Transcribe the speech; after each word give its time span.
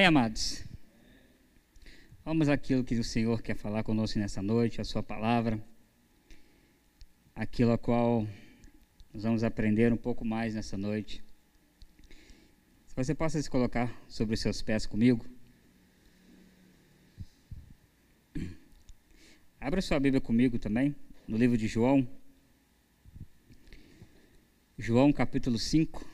Amém, 0.00 0.06
amados? 0.06 0.64
Vamos 2.24 2.48
àquilo 2.48 2.82
que 2.82 2.94
o 2.94 3.04
Senhor 3.04 3.42
quer 3.42 3.54
falar 3.54 3.82
conosco 3.82 4.18
nessa 4.18 4.40
noite, 4.40 4.80
a 4.80 4.84
Sua 4.84 5.02
palavra, 5.02 5.62
aquilo 7.34 7.70
a 7.70 7.76
qual 7.76 8.26
nós 9.12 9.24
vamos 9.24 9.44
aprender 9.44 9.92
um 9.92 9.98
pouco 9.98 10.24
mais 10.24 10.54
nessa 10.54 10.78
noite. 10.78 11.22
Se 12.86 12.96
você 12.96 13.14
possa 13.14 13.42
se 13.42 13.50
colocar 13.50 13.94
sobre 14.08 14.32
os 14.32 14.40
seus 14.40 14.62
pés 14.62 14.86
comigo. 14.86 15.22
Abra 19.60 19.82
sua 19.82 20.00
Bíblia 20.00 20.22
comigo 20.22 20.58
também, 20.58 20.96
no 21.28 21.36
livro 21.36 21.58
de 21.58 21.66
João. 21.66 22.08
João 24.78 25.12
capítulo 25.12 25.58
5. 25.58 26.09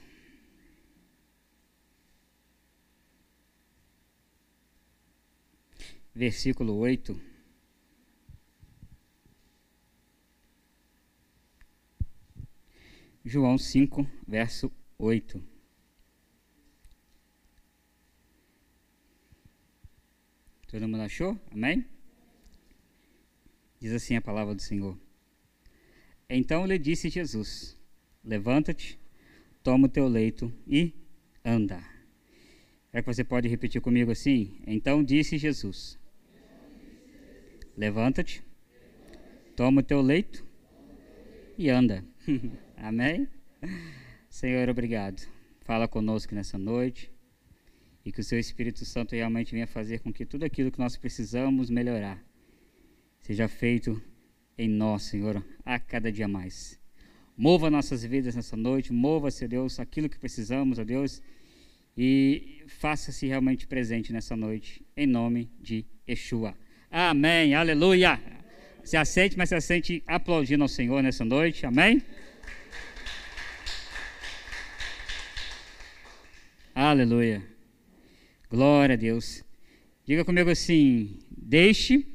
Versículo 6.15 6.75
8. 6.77 7.20
João 13.25 13.59
5, 13.59 14.06
verso 14.27 14.73
8. 14.98 15.43
Todo 20.69 20.89
mundo 20.89 21.03
achou? 21.03 21.41
Amém? 21.51 21.84
Diz 23.81 23.93
assim 23.93 24.17
a 24.17 24.21
palavra 24.21 24.55
do 24.55 24.62
Senhor. 24.62 24.98
Então 26.28 26.67
lhe 26.67 26.78
disse 26.78 27.09
Jesus: 27.09 27.77
Levanta-te, 28.23 28.98
toma 29.62 29.87
o 29.87 29.91
teu 29.91 30.09
leito 30.09 30.53
e 30.67 30.95
anda. 31.45 31.95
É 32.97 33.02
que 33.02 33.12
você 33.12 33.22
pode 33.22 33.47
repetir 33.47 33.78
comigo 33.83 34.11
assim? 34.11 34.58
Então 34.66 35.05
disse 35.05 35.36
Jesus: 35.36 35.98
Levanta-te, 37.77 38.42
toma 39.55 39.83
o 39.83 39.84
teu 39.84 40.00
leito 40.00 40.42
e 41.58 41.69
anda. 41.69 42.03
Amém? 42.75 43.28
Senhor, 44.30 44.70
obrigado. 44.70 45.28
Fala 45.61 45.86
conosco 45.86 46.34
nessa 46.34 46.56
noite 46.56 47.12
e 48.03 48.11
que 48.11 48.20
o 48.20 48.25
seu 48.25 48.38
Espírito 48.38 48.83
Santo 48.86 49.14
realmente 49.14 49.53
venha 49.53 49.66
fazer 49.66 50.00
com 50.00 50.10
que 50.10 50.25
tudo 50.25 50.44
aquilo 50.44 50.72
que 50.72 50.78
nós 50.78 50.97
precisamos 50.97 51.69
melhorar 51.69 52.25
seja 53.20 53.47
feito 53.47 54.03
em 54.56 54.70
nós, 54.70 55.03
Senhor, 55.03 55.44
a 55.66 55.78
cada 55.78 56.10
dia 56.10 56.27
mais. 56.27 56.81
Mova 57.36 57.69
nossas 57.69 58.03
vidas 58.03 58.34
nessa 58.34 58.56
noite, 58.56 58.91
mova-se, 58.91 59.47
Deus, 59.47 59.78
aquilo 59.78 60.08
que 60.08 60.19
precisamos, 60.19 60.78
ó 60.78 60.84
Deus, 60.84 61.21
e 61.97 62.62
faça-se 62.67 63.27
realmente 63.27 63.67
presente 63.67 64.12
nessa 64.12 64.37
noite, 64.37 64.84
em 64.97 65.07
nome 65.07 65.51
de 65.61 65.87
Yeshua. 66.09 66.57
Amém, 66.91 67.55
aleluia. 67.55 68.21
Se 68.84 68.97
aceite, 68.97 69.37
mas 69.37 69.49
se 69.49 69.55
aceite 69.55 70.03
aplaudindo 70.07 70.62
ao 70.62 70.69
Senhor 70.69 71.03
nessa 71.03 71.25
noite, 71.25 71.65
amém? 71.67 72.03
Aleluia. 76.75 77.43
Glória 78.51 78.93
a 78.93 78.97
Deus. 78.97 79.43
Diga 80.05 80.25
comigo 80.25 80.51
assim: 80.51 81.19
deixe 81.31 82.07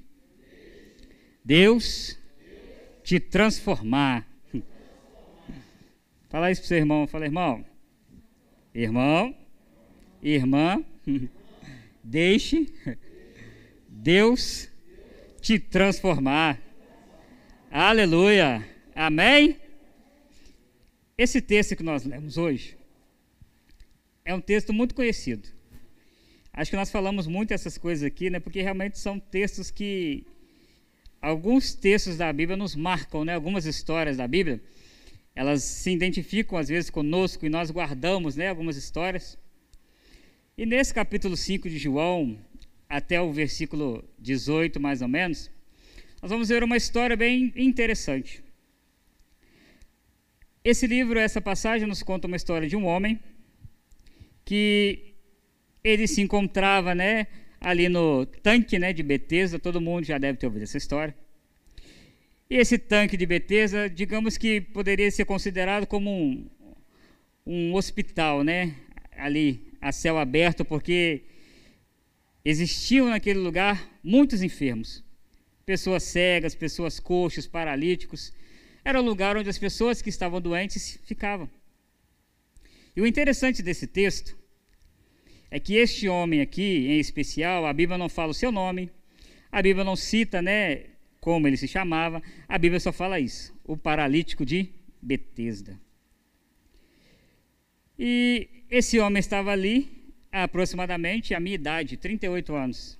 Deus 1.43 2.17
te 3.03 3.19
transformar. 3.19 4.25
Fala 6.29 6.51
isso 6.51 6.61
para 6.61 6.65
o 6.65 6.67
seu 6.67 6.77
irmão. 6.77 7.07
Fala, 7.07 7.25
irmão. 7.25 7.65
Irmão. 8.73 9.40
Irmã. 10.21 10.83
Deixe 12.03 12.67
Deus 13.87 14.69
te 15.41 15.59
transformar. 15.59 16.59
Aleluia. 17.69 18.67
Amém? 18.95 19.57
Esse 21.17 21.41
texto 21.41 21.75
que 21.75 21.83
nós 21.83 22.03
lemos 22.03 22.37
hoje 22.37 22.77
é 24.25 24.33
um 24.33 24.41
texto 24.41 24.73
muito 24.73 24.95
conhecido. 24.95 25.47
Acho 26.53 26.71
que 26.71 26.77
nós 26.77 26.91
falamos 26.91 27.27
muito 27.27 27.53
essas 27.53 27.77
coisas 27.77 28.03
aqui, 28.03 28.29
né? 28.29 28.39
Porque 28.39 28.61
realmente 28.61 28.99
são 28.99 29.19
textos 29.19 29.71
que 29.71 30.25
alguns 31.21 31.73
textos 31.73 32.17
da 32.17 32.31
Bíblia 32.33 32.57
nos 32.57 32.75
marcam, 32.75 33.23
né? 33.23 33.35
Algumas 33.35 33.65
histórias 33.65 34.17
da 34.17 34.27
Bíblia, 34.27 34.61
elas 35.33 35.63
se 35.63 35.91
identificam 35.91 36.57
às 36.57 36.67
vezes 36.67 36.89
conosco 36.89 37.45
e 37.45 37.49
nós 37.49 37.71
guardamos, 37.71 38.35
né, 38.35 38.49
algumas 38.49 38.75
histórias. 38.75 39.37
E 40.57 40.65
nesse 40.65 40.93
capítulo 40.93 41.37
5 41.37 41.69
de 41.69 41.77
João, 41.77 42.37
até 42.89 43.21
o 43.21 43.31
versículo 43.31 44.03
18 44.19 44.81
mais 44.81 45.01
ou 45.01 45.07
menos, 45.07 45.49
nós 46.21 46.29
vamos 46.29 46.49
ver 46.49 46.61
uma 46.61 46.75
história 46.75 47.15
bem 47.15 47.53
interessante. 47.55 48.43
Esse 50.63 50.85
livro, 50.85 51.17
essa 51.17 51.39
passagem 51.39 51.87
nos 51.87 52.03
conta 52.03 52.27
uma 52.27 52.35
história 52.35 52.67
de 52.67 52.75
um 52.75 52.85
homem 52.85 53.17
que 54.43 55.15
ele 55.83 56.05
se 56.05 56.21
encontrava, 56.21 56.93
né, 56.93 57.27
ali 57.59 57.87
no 57.87 58.25
tanque 58.25 58.77
né, 58.77 58.91
de 58.91 59.01
Betesda, 59.01 59.57
todo 59.57 59.79
mundo 59.79 60.03
já 60.03 60.17
deve 60.17 60.37
ter 60.37 60.47
ouvido 60.47 60.63
essa 60.63 60.77
história. 60.77 61.15
E 62.49 62.57
esse 62.57 62.77
tanque 62.77 63.15
de 63.15 63.25
Betesda, 63.25 63.89
digamos 63.89 64.37
que 64.37 64.59
poderia 64.59 65.09
ser 65.09 65.23
considerado 65.23 65.87
como 65.87 66.11
um, 66.11 66.45
um 67.47 67.73
hospital, 67.73 68.43
né, 68.43 68.75
ali 69.15 69.70
a 69.81 69.91
céu 69.91 70.17
aberto, 70.17 70.63
porque 70.63 71.23
existiam 72.45 73.09
naquele 73.09 73.39
lugar 73.39 73.89
muitos 74.03 74.43
enfermos, 74.43 75.03
pessoas 75.65 76.03
cegas, 76.03 76.53
pessoas 76.53 76.99
coxas, 76.99 77.47
paralíticos. 77.47 78.31
Era 78.85 79.01
o 79.01 79.03
lugar 79.03 79.35
onde 79.35 79.49
as 79.49 79.57
pessoas 79.57 80.01
que 80.01 80.09
estavam 80.09 80.39
doentes 80.39 80.99
ficavam. 81.03 81.49
E 82.95 83.01
o 83.01 83.07
interessante 83.07 83.63
desse 83.63 83.87
texto 83.87 84.37
é 85.49 85.59
que 85.59 85.75
este 85.75 86.07
homem 86.07 86.41
aqui, 86.41 86.87
em 86.87 86.99
especial, 86.99 87.65
a 87.65 87.73
Bíblia 87.73 87.97
não 87.97 88.09
fala 88.09 88.31
o 88.31 88.33
seu 88.35 88.51
nome, 88.51 88.91
a 89.51 89.61
Bíblia 89.61 89.83
não 89.83 89.95
cita, 89.95 90.41
né, 90.41 90.85
como 91.19 91.47
ele 91.47 91.57
se 91.57 91.67
chamava, 91.67 92.21
a 92.47 92.57
Bíblia 92.57 92.79
só 92.79 92.91
fala 92.91 93.19
isso, 93.19 93.53
o 93.63 93.75
paralítico 93.75 94.45
de 94.45 94.69
Betesda. 95.01 95.79
E 98.03 98.49
esse 98.67 98.97
homem 98.99 99.19
estava 99.19 99.51
ali 99.51 99.87
aproximadamente 100.31 101.35
a 101.35 101.39
minha 101.39 101.53
idade, 101.53 101.97
38 101.97 102.55
anos. 102.55 102.99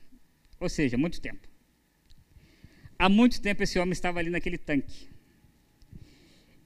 Ou 0.59 0.69
seja, 0.69 0.95
muito 0.95 1.19
tempo. 1.19 1.47
Há 2.99 3.09
muito 3.09 3.41
tempo 3.41 3.63
esse 3.63 3.79
homem 3.79 3.93
estava 3.93 4.19
ali 4.19 4.29
naquele 4.29 4.59
tanque. 4.59 5.09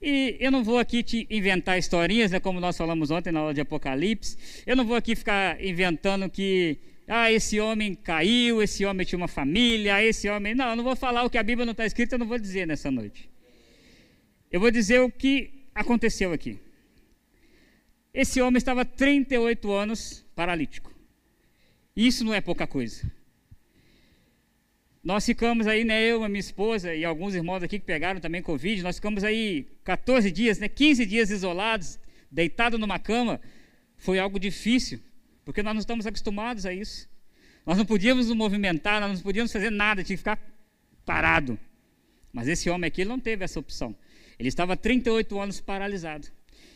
E 0.01 0.35
eu 0.37 0.51
não 0.51 0.65
vou 0.65 0.77
aqui 0.77 1.01
te 1.01 1.25
inventar 1.29 1.79
historinhas, 1.79 2.31
né, 2.31 2.41
como 2.41 2.59
nós 2.59 2.75
falamos 2.75 3.09
ontem 3.09 3.31
na 3.31 3.39
aula 3.39 3.53
de 3.53 3.61
Apocalipse. 3.61 4.37
Eu 4.67 4.75
não 4.75 4.85
vou 4.85 4.97
aqui 4.97 5.15
ficar 5.15 5.63
inventando 5.63 6.29
que 6.29 6.77
ah, 7.07 7.31
esse 7.31 7.57
homem 7.61 7.95
caiu, 7.95 8.61
esse 8.61 8.83
homem 8.83 9.05
tinha 9.05 9.15
uma 9.15 9.29
família, 9.29 10.03
esse 10.03 10.27
homem. 10.27 10.53
Não, 10.53 10.71
eu 10.71 10.75
não 10.75 10.83
vou 10.83 10.97
falar 10.97 11.23
o 11.23 11.29
que 11.29 11.37
a 11.37 11.43
Bíblia 11.43 11.65
não 11.65 11.71
está 11.71 11.85
escrita, 11.85 12.15
eu 12.15 12.19
não 12.19 12.27
vou 12.27 12.37
dizer 12.37 12.67
nessa 12.67 12.91
noite. 12.91 13.29
Eu 14.51 14.59
vou 14.59 14.71
dizer 14.71 14.99
o 14.99 15.09
que 15.09 15.69
aconteceu 15.73 16.33
aqui. 16.33 16.64
Esse 18.15 18.41
homem 18.41 18.57
estava 18.57 18.85
38 18.85 19.69
anos 19.73 20.25
paralítico. 20.33 20.89
Isso 21.93 22.23
não 22.23 22.33
é 22.33 22.39
pouca 22.39 22.65
coisa. 22.65 23.11
Nós 25.03 25.25
ficamos 25.25 25.67
aí, 25.67 25.83
né, 25.83 26.01
eu, 26.01 26.23
a 26.23 26.29
minha 26.29 26.39
esposa 26.39 26.95
e 26.95 27.03
alguns 27.03 27.35
irmãos 27.35 27.61
aqui 27.61 27.77
que 27.77 27.85
pegaram 27.85 28.21
também 28.21 28.41
Covid, 28.41 28.81
nós 28.83 28.95
ficamos 28.95 29.21
aí 29.21 29.67
14 29.83 30.31
dias, 30.31 30.59
né, 30.59 30.69
15 30.69 31.05
dias 31.05 31.29
isolados, 31.29 31.99
deitados 32.31 32.79
numa 32.79 32.97
cama. 32.97 33.41
Foi 33.97 34.17
algo 34.17 34.39
difícil, 34.39 35.01
porque 35.43 35.61
nós 35.61 35.73
não 35.73 35.81
estamos 35.81 36.07
acostumados 36.07 36.65
a 36.65 36.73
isso. 36.73 37.09
Nós 37.65 37.77
não 37.77 37.85
podíamos 37.85 38.27
nos 38.29 38.37
movimentar, 38.37 39.01
nós 39.01 39.17
não 39.17 39.23
podíamos 39.23 39.51
fazer 39.51 39.69
nada, 39.71 40.05
tinha 40.05 40.15
que 40.15 40.19
ficar 40.19 40.39
parado. 41.05 41.59
Mas 42.31 42.47
esse 42.47 42.69
homem 42.69 42.87
aqui 42.87 43.03
não 43.03 43.19
teve 43.19 43.43
essa 43.43 43.59
opção. 43.59 43.93
Ele 44.39 44.47
estava 44.47 44.77
38 44.77 45.37
anos 45.37 45.59
paralisado. 45.59 46.29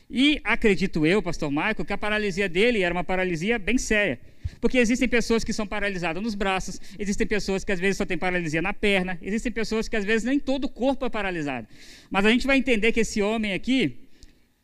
E 0.09 0.41
acredito 0.44 1.06
eu, 1.06 1.21
pastor 1.21 1.51
Michael, 1.51 1.85
que 1.85 1.94
a 1.94 1.97
paralisia 1.97 2.50
dele 2.50 2.81
era 2.81 2.94
uma 2.94 3.03
paralisia 3.03 3.59
bem 3.59 3.77
séria. 3.77 4.19
Porque 4.59 4.79
existem 4.79 5.07
pessoas 5.07 5.44
que 5.44 5.53
são 5.53 5.67
paralisadas 5.67 6.21
nos 6.21 6.33
braços, 6.33 6.81
existem 6.97 7.27
pessoas 7.27 7.63
que 7.63 7.71
às 7.71 7.79
vezes 7.79 7.97
só 7.97 8.06
têm 8.06 8.17
paralisia 8.17 8.61
na 8.61 8.73
perna, 8.73 9.19
existem 9.21 9.51
pessoas 9.51 9.88
que 9.88 9.95
às 9.95 10.03
vezes 10.03 10.23
nem 10.23 10.39
todo 10.39 10.65
o 10.65 10.69
corpo 10.69 11.06
é 11.06 11.09
paralisado. 11.09 11.67
Mas 12.09 12.25
a 12.25 12.31
gente 12.31 12.47
vai 12.47 12.57
entender 12.57 12.91
que 12.91 13.01
esse 13.01 13.21
homem 13.21 13.53
aqui, 13.53 14.09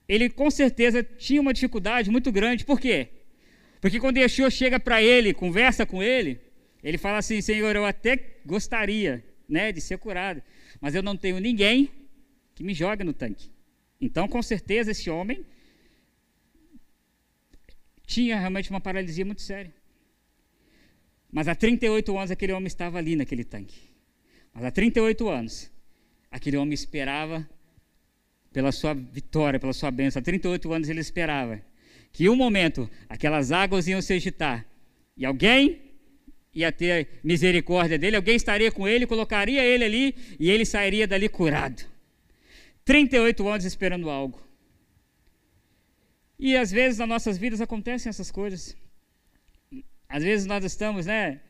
ele 0.09 0.27
com 0.27 0.49
certeza 0.49 1.03
tinha 1.03 1.39
uma 1.39 1.53
dificuldade 1.53 2.09
muito 2.09 2.31
grande. 2.31 2.65
Por 2.65 2.79
quê? 2.79 3.09
Porque 3.79 3.99
quando 3.99 4.17
Yeshua 4.17 4.49
chega 4.49 4.79
para 4.79 5.03
ele, 5.03 5.31
conversa 5.31 5.85
com 5.85 6.01
ele, 6.01 6.39
ele 6.83 6.97
fala 6.97 7.19
assim: 7.19 7.39
Senhor, 7.39 7.75
eu 7.75 7.85
até 7.85 8.19
gostaria 8.43 9.23
né, 9.47 9.71
de 9.71 9.79
ser 9.79 9.99
curado, 9.99 10.41
mas 10.81 10.95
eu 10.95 11.03
não 11.03 11.15
tenho 11.15 11.39
ninguém 11.39 11.91
que 12.55 12.63
me 12.63 12.73
jogue 12.73 13.03
no 13.03 13.13
tanque. 13.13 13.54
Então, 14.05 14.27
com 14.27 14.41
certeza, 14.41 14.91
esse 14.91 15.09
homem 15.09 15.43
tinha 18.05 18.39
realmente 18.39 18.69
uma 18.69 18.79
paralisia 18.79 19.25
muito 19.25 19.41
séria. 19.41 19.73
Mas 21.31 21.47
há 21.47 21.55
38 21.55 22.15
anos 22.15 22.29
aquele 22.29 22.53
homem 22.53 22.67
estava 22.67 22.99
ali 22.99 23.15
naquele 23.15 23.43
tanque. 23.43 23.79
Mas 24.53 24.63
há 24.63 24.71
38 24.71 25.27
anos, 25.27 25.71
aquele 26.29 26.55
homem 26.55 26.75
esperava 26.75 27.49
pela 28.53 28.71
sua 28.71 28.93
vitória, 28.93 29.59
pela 29.59 29.73
sua 29.73 29.89
bênção. 29.89 30.19
Há 30.19 30.23
38 30.23 30.71
anos 30.71 30.87
ele 30.87 30.99
esperava 30.99 31.59
que 32.13 32.29
um 32.29 32.35
momento 32.35 32.87
aquelas 33.09 33.51
águas 33.51 33.87
iam 33.87 34.01
se 34.03 34.13
agitar 34.13 34.65
e 35.17 35.25
alguém 35.25 35.81
ia 36.53 36.71
ter 36.71 37.19
misericórdia 37.23 37.97
dele, 37.97 38.15
alguém 38.15 38.35
estaria 38.35 38.71
com 38.71 38.87
ele, 38.87 39.07
colocaria 39.07 39.65
ele 39.65 39.83
ali 39.83 40.15
e 40.39 40.49
ele 40.49 40.63
sairia 40.63 41.07
dali 41.07 41.27
curado. 41.27 41.94
38 42.85 43.47
anos 43.47 43.65
esperando 43.65 44.09
algo. 44.09 44.39
E 46.37 46.55
às 46.55 46.71
vezes 46.71 46.99
nas 46.99 47.09
nossas 47.09 47.37
vidas 47.37 47.59
acontecem 47.59 48.09
essas 48.09 48.29
coisas. 48.29 48.77
Às 50.07 50.23
vezes 50.23 50.45
nós 50.45 50.63
estamos, 50.63 51.07
né? 51.07 51.41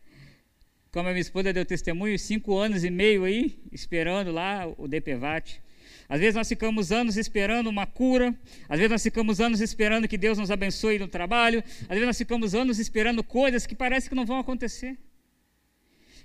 Como 0.91 1.09
a 1.09 1.11
minha 1.11 1.21
esposa 1.21 1.51
deu 1.51 1.65
testemunho, 1.65 2.17
cinco 2.17 2.57
anos 2.57 2.85
e 2.85 2.89
meio 2.89 3.25
aí, 3.25 3.59
esperando 3.69 4.31
lá 4.31 4.65
o 4.77 4.87
DPVAT. 4.87 5.61
Às 6.07 6.19
vezes 6.19 6.35
nós 6.35 6.47
ficamos 6.47 6.91
anos 6.91 7.17
esperando 7.17 7.67
uma 7.67 7.85
cura, 7.85 8.33
às 8.69 8.77
vezes 8.77 8.91
nós 8.91 9.03
ficamos 9.03 9.41
anos 9.41 9.59
esperando 9.59 10.07
que 10.07 10.17
Deus 10.17 10.37
nos 10.37 10.49
abençoe 10.49 10.99
no 10.99 11.07
trabalho, 11.07 11.63
às 11.81 11.89
vezes 11.89 12.05
nós 12.05 12.17
ficamos 12.17 12.55
anos 12.55 12.79
esperando 12.79 13.23
coisas 13.23 13.65
que 13.65 13.75
parece 13.75 14.07
que 14.07 14.15
não 14.15 14.25
vão 14.25 14.39
acontecer. 14.39 14.97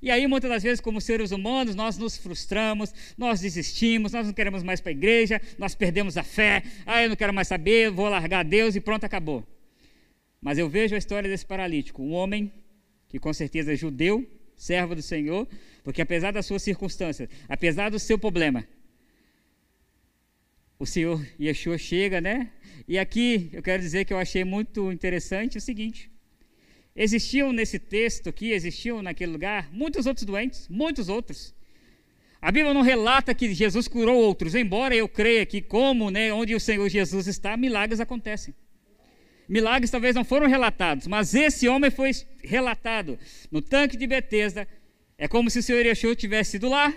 E 0.02 0.10
aí, 0.10 0.26
muitas 0.26 0.50
das 0.50 0.62
vezes, 0.62 0.80
como 0.80 1.00
seres 1.00 1.30
humanos, 1.30 1.74
nós 1.74 1.98
nos 1.98 2.16
frustramos, 2.16 2.94
nós 3.18 3.40
desistimos, 3.40 4.12
nós 4.12 4.26
não 4.26 4.32
queremos 4.32 4.62
mais 4.62 4.80
para 4.80 4.90
a 4.90 4.92
igreja, 4.92 5.40
nós 5.58 5.74
perdemos 5.74 6.16
a 6.16 6.22
fé, 6.22 6.62
ah, 6.86 7.02
eu 7.02 7.10
não 7.10 7.16
quero 7.16 7.34
mais 7.34 7.48
saber, 7.48 7.90
vou 7.90 8.08
largar 8.08 8.44
Deus 8.44 8.74
e 8.74 8.80
pronto, 8.80 9.04
acabou. 9.04 9.46
Mas 10.40 10.56
eu 10.56 10.68
vejo 10.68 10.94
a 10.94 10.98
história 10.98 11.28
desse 11.28 11.44
paralítico, 11.44 12.02
um 12.02 12.12
homem 12.12 12.50
que 13.08 13.18
com 13.18 13.32
certeza 13.32 13.72
é 13.72 13.76
judeu, 13.76 14.26
servo 14.56 14.94
do 14.94 15.02
Senhor, 15.02 15.46
porque 15.84 16.00
apesar 16.00 16.32
das 16.32 16.46
suas 16.46 16.62
circunstâncias, 16.62 17.28
apesar 17.48 17.90
do 17.90 17.98
seu 17.98 18.18
problema, 18.18 18.66
o 20.78 20.86
Senhor 20.86 21.22
Yeshua 21.38 21.76
chega, 21.76 22.22
né? 22.22 22.50
E 22.88 22.98
aqui 22.98 23.50
eu 23.52 23.62
quero 23.62 23.82
dizer 23.82 24.06
que 24.06 24.14
eu 24.14 24.18
achei 24.18 24.44
muito 24.44 24.90
interessante 24.90 25.58
o 25.58 25.60
seguinte: 25.60 26.09
existiam 27.02 27.50
nesse 27.50 27.78
texto 27.78 28.28
aqui, 28.28 28.52
existiam 28.52 29.00
naquele 29.00 29.32
lugar 29.32 29.72
muitos 29.72 30.04
outros 30.04 30.26
doentes, 30.26 30.68
muitos 30.68 31.08
outros. 31.08 31.54
A 32.42 32.52
Bíblia 32.52 32.74
não 32.74 32.82
relata 32.82 33.34
que 33.34 33.54
Jesus 33.54 33.88
curou 33.88 34.16
outros, 34.16 34.54
embora 34.54 34.94
eu 34.94 35.08
creia 35.08 35.46
que, 35.46 35.62
como, 35.62 36.10
né, 36.10 36.30
onde 36.30 36.54
o 36.54 36.60
Senhor 36.60 36.86
Jesus 36.90 37.26
está, 37.26 37.56
milagres 37.56 38.00
acontecem. 38.00 38.54
Milagres 39.48 39.90
talvez 39.90 40.14
não 40.14 40.24
foram 40.24 40.46
relatados, 40.46 41.06
mas 41.06 41.34
esse 41.34 41.66
homem 41.66 41.90
foi 41.90 42.10
relatado 42.44 43.18
no 43.50 43.62
tanque 43.62 43.96
de 43.96 44.06
Betesda. 44.06 44.68
É 45.16 45.26
como 45.26 45.48
se 45.50 45.58
o 45.58 45.62
Senhor 45.62 45.84
Yeshua 45.84 46.14
tivesse 46.14 46.56
ido 46.58 46.68
lá 46.68 46.94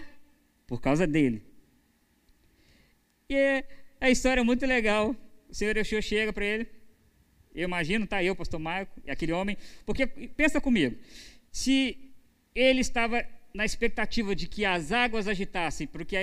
por 0.68 0.82
causa 0.82 1.08
dele. 1.08 1.42
E 3.30 3.36
é, 3.36 3.64
a 4.02 4.10
história 4.10 4.42
é 4.42 4.44
muito 4.44 4.66
legal. 4.66 5.16
O 5.50 5.56
Senhor 5.56 5.76
Yeshua 5.78 6.02
chega 6.02 6.34
para 6.34 6.46
ele. 6.46 6.83
Eu 7.54 7.66
imagino, 7.66 8.08
tá 8.08 8.24
eu, 8.24 8.36
pastor 8.36 8.60
Marco, 8.60 9.00
e 9.06 9.12
aquele 9.12 9.32
homem. 9.32 9.58
Porque, 9.86 10.08
pensa 10.08 10.60
comigo, 10.60 10.98
se 11.52 12.14
ele 12.56 12.82
estava 12.82 13.24
na 13.54 13.64
expectativa 13.64 14.36
de 14.36 14.48
que 14.48 14.66
as 14.66 14.92
águas 14.92 15.28
agitassem, 15.28 15.86
porque 15.86 16.18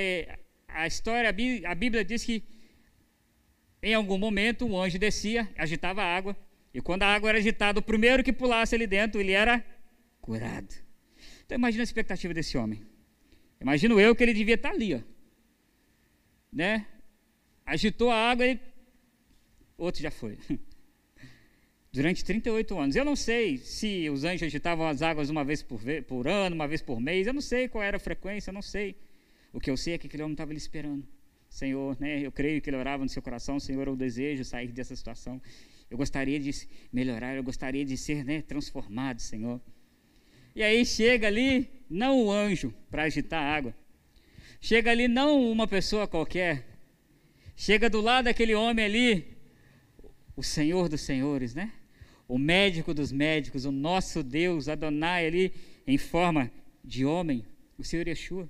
a, 0.68 0.82
a 0.82 0.86
história, 0.86 1.28
a 1.28 1.74
Bíblia 1.74 2.04
diz 2.04 2.24
que 2.24 2.42
em 3.82 3.94
algum 3.94 4.18
momento 4.18 4.66
um 4.66 4.80
anjo 4.80 4.98
descia, 4.98 5.48
agitava 5.56 6.02
a 6.02 6.16
água, 6.16 6.36
e 6.74 6.80
quando 6.80 7.02
a 7.02 7.14
água 7.14 7.30
era 7.30 7.38
agitada, 7.38 7.78
o 7.78 7.82
primeiro 7.82 8.22
que 8.22 8.32
pulasse 8.32 8.74
ali 8.74 8.86
dentro, 8.86 9.20
ele 9.20 9.32
era 9.32 9.64
curado. 10.20 10.74
Então 11.44 11.56
imagina 11.56 11.82
a 11.82 11.84
expectativa 11.84 12.34
desse 12.34 12.56
homem. 12.56 12.80
Imagino 13.60 14.00
eu 14.00 14.14
que 14.14 14.22
ele 14.22 14.34
devia 14.34 14.54
estar 14.54 14.70
ali, 14.70 14.94
ó. 14.94 15.00
Né? 16.52 16.86
Agitou 17.64 18.10
a 18.10 18.30
água 18.30 18.46
e 18.46 18.58
outro 19.76 20.02
já 20.02 20.10
foi. 20.10 20.38
Durante 21.92 22.24
38 22.24 22.78
anos. 22.78 22.94
Eu 22.94 23.04
não 23.04 23.16
sei 23.16 23.58
se 23.58 24.08
os 24.10 24.22
anjos 24.22 24.44
agitavam 24.44 24.86
as 24.86 25.02
águas 25.02 25.28
uma 25.28 25.44
vez 25.44 25.60
por, 25.62 25.80
por 26.06 26.28
ano, 26.28 26.54
uma 26.54 26.68
vez 26.68 26.80
por 26.80 27.00
mês. 27.00 27.26
Eu 27.26 27.34
não 27.34 27.40
sei 27.40 27.68
qual 27.68 27.82
era 27.82 27.96
a 27.96 28.00
frequência, 28.00 28.50
eu 28.50 28.54
não 28.54 28.62
sei. 28.62 28.96
O 29.52 29.58
que 29.58 29.68
eu 29.68 29.76
sei 29.76 29.94
é 29.94 29.98
que 29.98 30.06
aquele 30.06 30.22
homem 30.22 30.34
estava 30.34 30.52
ali 30.52 30.58
esperando. 30.58 31.04
Senhor, 31.48 31.96
né, 32.00 32.20
eu 32.24 32.30
creio 32.30 32.62
que 32.62 32.70
ele 32.70 32.76
orava 32.76 33.02
no 33.02 33.08
seu 33.08 33.20
coração, 33.20 33.58
Senhor, 33.58 33.88
eu 33.88 33.96
desejo 33.96 34.44
sair 34.44 34.68
dessa 34.68 34.94
situação. 34.94 35.42
Eu 35.90 35.98
gostaria 35.98 36.38
de 36.38 36.52
melhorar, 36.92 37.34
eu 37.34 37.42
gostaria 37.42 37.84
de 37.84 37.96
ser 37.96 38.24
né, 38.24 38.40
transformado, 38.40 39.20
Senhor. 39.20 39.60
E 40.54 40.62
aí 40.62 40.86
chega 40.86 41.26
ali, 41.26 41.68
não 41.88 42.22
o 42.22 42.30
anjo 42.30 42.72
para 42.88 43.02
agitar 43.02 43.42
a 43.42 43.56
água. 43.56 43.74
Chega 44.60 44.92
ali 44.92 45.08
não 45.08 45.50
uma 45.50 45.66
pessoa 45.66 46.06
qualquer. 46.06 46.64
Chega 47.56 47.90
do 47.90 48.00
lado 48.00 48.26
daquele 48.26 48.54
homem 48.54 48.84
ali, 48.84 49.36
o 50.36 50.42
Senhor 50.42 50.88
dos 50.88 51.00
senhores, 51.00 51.52
né? 51.52 51.72
O 52.34 52.38
médico 52.38 52.90
dos 52.94 53.10
médicos, 53.10 53.64
o 53.64 53.72
nosso 53.72 54.22
Deus, 54.22 54.68
Adonai 54.68 55.26
ali, 55.26 55.52
em 55.86 55.98
forma 55.98 56.42
de 56.92 57.04
homem, 57.04 57.44
o 57.76 57.82
Senhor 57.82 58.06
Yeshua. 58.06 58.48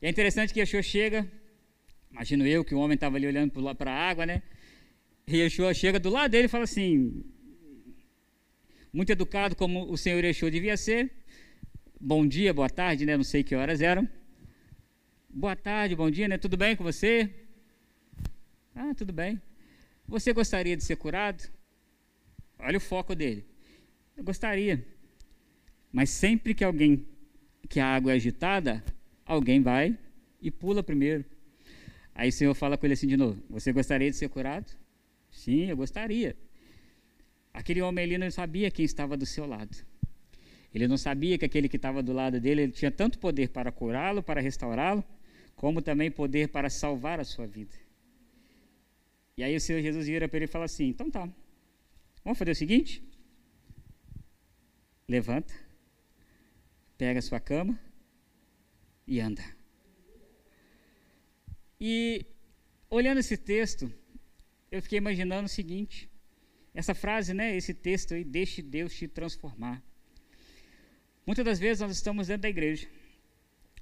E 0.00 0.06
é 0.06 0.10
interessante 0.10 0.52
que 0.54 0.60
Yeshua 0.60 0.82
chega 0.82 1.20
Imagino 2.10 2.44
eu 2.46 2.64
que 2.64 2.74
o 2.74 2.78
homem 2.78 2.96
estava 2.96 3.16
ali 3.16 3.26
olhando 3.26 3.52
para 3.76 3.92
a 3.92 4.08
água, 4.10 4.26
né? 4.26 4.42
E 5.26 5.36
Yeshua 5.36 5.72
chega 5.72 6.00
do 6.00 6.10
lado 6.10 6.32
dele 6.32 6.46
e 6.46 6.48
fala 6.48 6.64
assim, 6.64 7.24
muito 8.92 9.10
educado 9.12 9.54
como 9.54 9.90
o 9.90 9.96
Senhor 9.96 10.22
Yeshua 10.24 10.50
devia 10.50 10.76
ser. 10.76 11.10
Bom 12.00 12.26
dia, 12.26 12.52
boa 12.52 12.68
tarde, 12.68 13.06
né? 13.06 13.16
Não 13.16 13.24
sei 13.24 13.44
que 13.44 13.54
horas 13.54 13.80
eram. 13.80 14.08
Boa 15.28 15.54
tarde, 15.54 15.94
bom 15.94 16.10
dia, 16.10 16.26
né? 16.26 16.36
Tudo 16.36 16.56
bem 16.56 16.74
com 16.74 16.82
você? 16.82 17.32
Ah, 18.74 18.92
tudo 18.94 19.12
bem. 19.12 19.40
Você 20.08 20.32
gostaria 20.32 20.76
de 20.76 20.82
ser 20.82 20.96
curado? 20.96 21.48
Olha 22.62 22.78
o 22.78 22.80
foco 22.80 23.14
dele. 23.14 23.44
Eu 24.16 24.24
gostaria. 24.24 24.84
Mas 25.92 26.10
sempre 26.10 26.54
que 26.54 26.64
alguém, 26.64 27.06
que 27.68 27.80
a 27.80 27.86
água 27.86 28.12
é 28.12 28.16
agitada, 28.16 28.84
alguém 29.24 29.60
vai 29.60 29.98
e 30.40 30.50
pula 30.50 30.82
primeiro. 30.82 31.24
Aí 32.14 32.28
o 32.28 32.32
Senhor 32.32 32.54
fala 32.54 32.76
com 32.76 32.86
ele 32.86 32.94
assim 32.94 33.06
de 33.06 33.16
novo: 33.16 33.42
Você 33.48 33.72
gostaria 33.72 34.10
de 34.10 34.16
ser 34.16 34.28
curado? 34.28 34.70
Sim, 35.30 35.66
eu 35.66 35.76
gostaria. 35.76 36.36
Aquele 37.52 37.82
homem 37.82 38.04
ali 38.04 38.18
não 38.18 38.30
sabia 38.30 38.70
quem 38.70 38.84
estava 38.84 39.16
do 39.16 39.26
seu 39.26 39.46
lado. 39.46 39.76
Ele 40.72 40.86
não 40.86 40.96
sabia 40.96 41.36
que 41.36 41.44
aquele 41.44 41.68
que 41.68 41.76
estava 41.76 42.02
do 42.02 42.12
lado 42.12 42.40
dele 42.40 42.62
ele 42.62 42.72
tinha 42.72 42.90
tanto 42.90 43.18
poder 43.18 43.48
para 43.48 43.72
curá-lo, 43.72 44.22
para 44.22 44.40
restaurá-lo, 44.40 45.04
como 45.56 45.82
também 45.82 46.10
poder 46.10 46.48
para 46.48 46.70
salvar 46.70 47.18
a 47.18 47.24
sua 47.24 47.46
vida. 47.46 47.74
E 49.36 49.42
aí 49.42 49.56
o 49.56 49.60
Senhor 49.60 49.80
Jesus 49.80 50.06
vira 50.06 50.28
para 50.28 50.36
ele 50.36 50.44
e 50.44 50.48
fala 50.48 50.66
assim: 50.66 50.86
Então 50.86 51.10
tá, 51.10 51.28
vamos 52.30 52.38
fazer 52.38 52.52
o 52.52 52.54
seguinte? 52.54 53.02
Levanta, 55.08 55.52
pega 56.96 57.18
a 57.18 57.22
sua 57.22 57.40
cama 57.40 57.76
e 59.04 59.18
anda. 59.20 59.42
E 61.80 62.24
olhando 62.88 63.18
esse 63.18 63.36
texto, 63.36 63.92
eu 64.70 64.80
fiquei 64.80 64.98
imaginando 64.98 65.46
o 65.46 65.48
seguinte: 65.48 66.08
essa 66.72 66.94
frase, 66.94 67.34
né, 67.34 67.56
esse 67.56 67.74
texto 67.74 68.14
aí, 68.14 68.22
deixe 68.22 68.62
Deus 68.62 68.94
te 68.94 69.08
transformar. 69.08 69.82
Muitas 71.26 71.44
das 71.44 71.58
vezes 71.58 71.80
nós 71.80 71.90
estamos 71.90 72.28
dentro 72.28 72.42
da 72.42 72.48
igreja, 72.48 72.88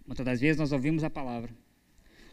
muitas 0.06 0.24
das 0.24 0.40
vezes 0.40 0.56
nós 0.56 0.72
ouvimos 0.72 1.04
a 1.04 1.10
palavra, 1.10 1.54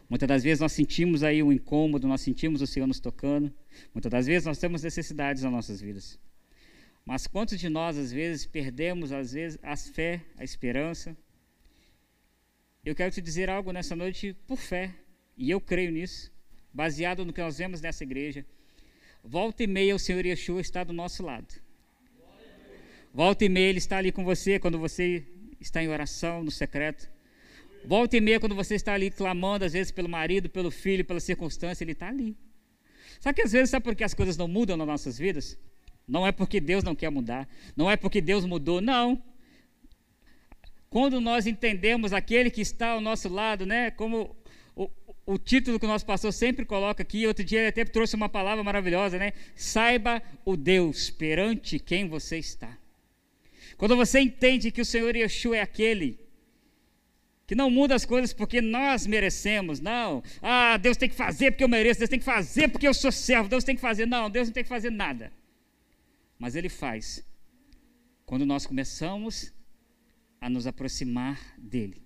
muitas 0.08 0.28
das 0.28 0.42
vezes 0.42 0.60
nós 0.60 0.72
sentimos 0.72 1.22
aí 1.22 1.42
o 1.42 1.52
incômodo, 1.52 2.06
nós 2.06 2.20
sentimos 2.20 2.62
o 2.62 2.66
Senhor 2.66 2.86
nos 2.86 3.00
tocando, 3.00 3.52
muitas 3.92 4.10
das 4.10 4.26
vezes 4.26 4.46
nós 4.46 4.58
temos 4.58 4.82
necessidades 4.82 5.42
nas 5.42 5.52
nossas 5.52 5.80
vidas. 5.80 6.18
Mas 7.04 7.26
quantos 7.26 7.60
de 7.60 7.68
nós, 7.68 7.96
às 7.96 8.10
vezes, 8.10 8.46
perdemos, 8.46 9.12
às 9.12 9.32
vezes, 9.32 9.58
a 9.62 9.76
fé, 9.76 10.20
a 10.36 10.42
esperança? 10.42 11.16
Eu 12.84 12.94
quero 12.96 13.12
te 13.12 13.20
dizer 13.20 13.48
algo 13.48 13.70
nessa 13.72 13.94
noite 13.94 14.34
por 14.46 14.58
fé, 14.58 14.92
e 15.36 15.50
eu 15.50 15.60
creio 15.60 15.92
nisso, 15.92 16.32
baseado 16.72 17.24
no 17.24 17.32
que 17.32 17.40
nós 17.40 17.58
vemos 17.58 17.80
nessa 17.80 18.02
igreja. 18.02 18.44
Volta 19.22 19.62
e 19.62 19.66
meia 19.66 19.94
o 19.94 19.98
Senhor 19.98 20.24
Yeshua 20.24 20.60
está 20.60 20.82
do 20.82 20.92
nosso 20.92 21.22
lado. 21.22 21.54
Volta 23.14 23.44
e 23.44 23.48
meia 23.48 23.70
Ele 23.70 23.78
está 23.78 23.98
ali 23.98 24.12
com 24.12 24.24
você 24.24 24.58
quando 24.58 24.78
você 24.78 25.24
está 25.60 25.82
em 25.82 25.88
oração, 25.88 26.44
no 26.44 26.50
secreto. 26.50 27.08
Volta 27.86 28.16
e 28.16 28.20
meia 28.20 28.40
quando 28.40 28.54
você 28.54 28.74
está 28.74 28.94
ali 28.94 29.10
clamando, 29.10 29.64
às 29.64 29.72
vezes 29.72 29.92
pelo 29.92 30.08
marido, 30.08 30.48
pelo 30.48 30.72
filho, 30.72 31.04
pela 31.04 31.20
circunstância, 31.20 31.84
Ele 31.84 31.92
está 31.92 32.08
ali. 32.08 32.36
Só 33.20 33.32
que 33.32 33.42
às 33.42 33.52
vezes, 33.52 33.70
sabe 33.70 33.84
por 33.84 33.94
que 33.94 34.02
as 34.02 34.12
coisas 34.12 34.36
não 34.36 34.48
mudam 34.48 34.76
nas 34.76 34.86
nossas 34.86 35.16
vidas? 35.16 35.56
Não 36.06 36.26
é 36.26 36.32
porque 36.32 36.60
Deus 36.60 36.82
não 36.82 36.96
quer 36.96 37.10
mudar, 37.10 37.48
não 37.76 37.88
é 37.88 37.96
porque 37.96 38.20
Deus 38.20 38.44
mudou, 38.44 38.80
não. 38.80 39.22
Quando 40.90 41.20
nós 41.20 41.46
entendemos 41.46 42.12
aquele 42.12 42.50
que 42.50 42.60
está 42.60 42.90
ao 42.90 43.00
nosso 43.00 43.28
lado, 43.28 43.64
né, 43.64 43.90
como 43.92 44.34
o 45.24 45.38
título 45.38 45.78
que 45.78 45.84
o 45.86 45.88
nosso 45.88 46.06
pastor 46.06 46.32
sempre 46.32 46.64
coloca 46.64 47.02
aqui, 47.02 47.26
outro 47.26 47.44
dia 47.44 47.60
ele 47.60 47.68
até 47.68 47.84
trouxe 47.84 48.16
uma 48.16 48.28
palavra 48.28 48.62
maravilhosa, 48.64 49.18
né? 49.18 49.32
Saiba 49.54 50.22
o 50.44 50.56
Deus 50.56 51.10
perante 51.10 51.78
quem 51.78 52.08
você 52.08 52.38
está. 52.38 52.76
Quando 53.76 53.96
você 53.96 54.20
entende 54.20 54.70
que 54.70 54.80
o 54.80 54.84
Senhor 54.84 55.14
Yeshua 55.14 55.58
é 55.58 55.60
aquele 55.60 56.25
que 57.46 57.54
não 57.54 57.70
muda 57.70 57.94
as 57.94 58.04
coisas 58.04 58.32
porque 58.32 58.60
nós 58.60 59.06
merecemos, 59.06 59.78
não. 59.78 60.22
Ah, 60.42 60.76
Deus 60.76 60.96
tem 60.96 61.08
que 61.08 61.14
fazer 61.14 61.52
porque 61.52 61.62
eu 61.62 61.68
mereço, 61.68 62.00
Deus 62.00 62.10
tem 62.10 62.18
que 62.18 62.24
fazer 62.24 62.68
porque 62.68 62.88
eu 62.88 62.94
sou 62.94 63.12
servo, 63.12 63.48
Deus 63.48 63.62
tem 63.62 63.76
que 63.76 63.80
fazer. 63.80 64.04
Não, 64.06 64.28
Deus 64.28 64.48
não 64.48 64.54
tem 64.54 64.64
que 64.64 64.68
fazer 64.68 64.90
nada. 64.90 65.32
Mas 66.38 66.56
Ele 66.56 66.68
faz 66.68 67.24
quando 68.24 68.44
nós 68.44 68.66
começamos 68.66 69.52
a 70.40 70.50
nos 70.50 70.66
aproximar 70.66 71.38
dEle. 71.56 72.02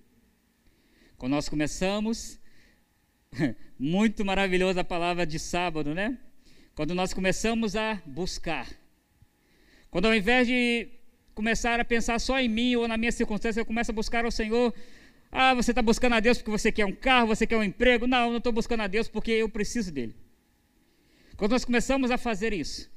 Quando 1.17 1.31
nós 1.31 1.49
começamos, 1.49 2.39
muito 3.77 4.23
maravilhosa 4.23 4.81
a 4.81 4.83
palavra 4.83 5.25
de 5.25 5.39
sábado, 5.39 5.95
né? 5.95 6.17
Quando 6.75 6.93
nós 6.93 7.13
começamos 7.13 7.75
a 7.75 8.01
buscar. 8.05 8.67
Quando 9.89 10.05
ao 10.05 10.15
invés 10.15 10.47
de 10.47 10.87
começar 11.33 11.79
a 11.79 11.85
pensar 11.85 12.19
só 12.19 12.39
em 12.39 12.47
mim 12.47 12.75
ou 12.75 12.87
na 12.87 12.97
minha 12.97 13.11
circunstância, 13.11 13.59
eu 13.59 13.65
começo 13.65 13.91
a 13.91 13.93
buscar 13.93 14.23
ao 14.25 14.31
Senhor, 14.31 14.73
ah, 15.31 15.53
você 15.53 15.71
está 15.71 15.81
buscando 15.81 16.15
a 16.15 16.19
Deus 16.19 16.37
porque 16.37 16.51
você 16.51 16.71
quer 16.71 16.85
um 16.85 16.91
carro, 16.91 17.27
você 17.27 17.47
quer 17.47 17.55
um 17.55 17.63
emprego. 17.63 18.05
Não, 18.05 18.25
eu 18.25 18.29
não 18.31 18.37
estou 18.37 18.51
buscando 18.51 18.81
a 18.81 18.87
Deus 18.87 19.07
porque 19.07 19.31
eu 19.31 19.47
preciso 19.47 19.91
dele. 19.91 20.13
Quando 21.37 21.51
nós 21.51 21.63
começamos 21.63 22.11
a 22.11 22.17
fazer 22.17 22.51
isso, 22.51 22.91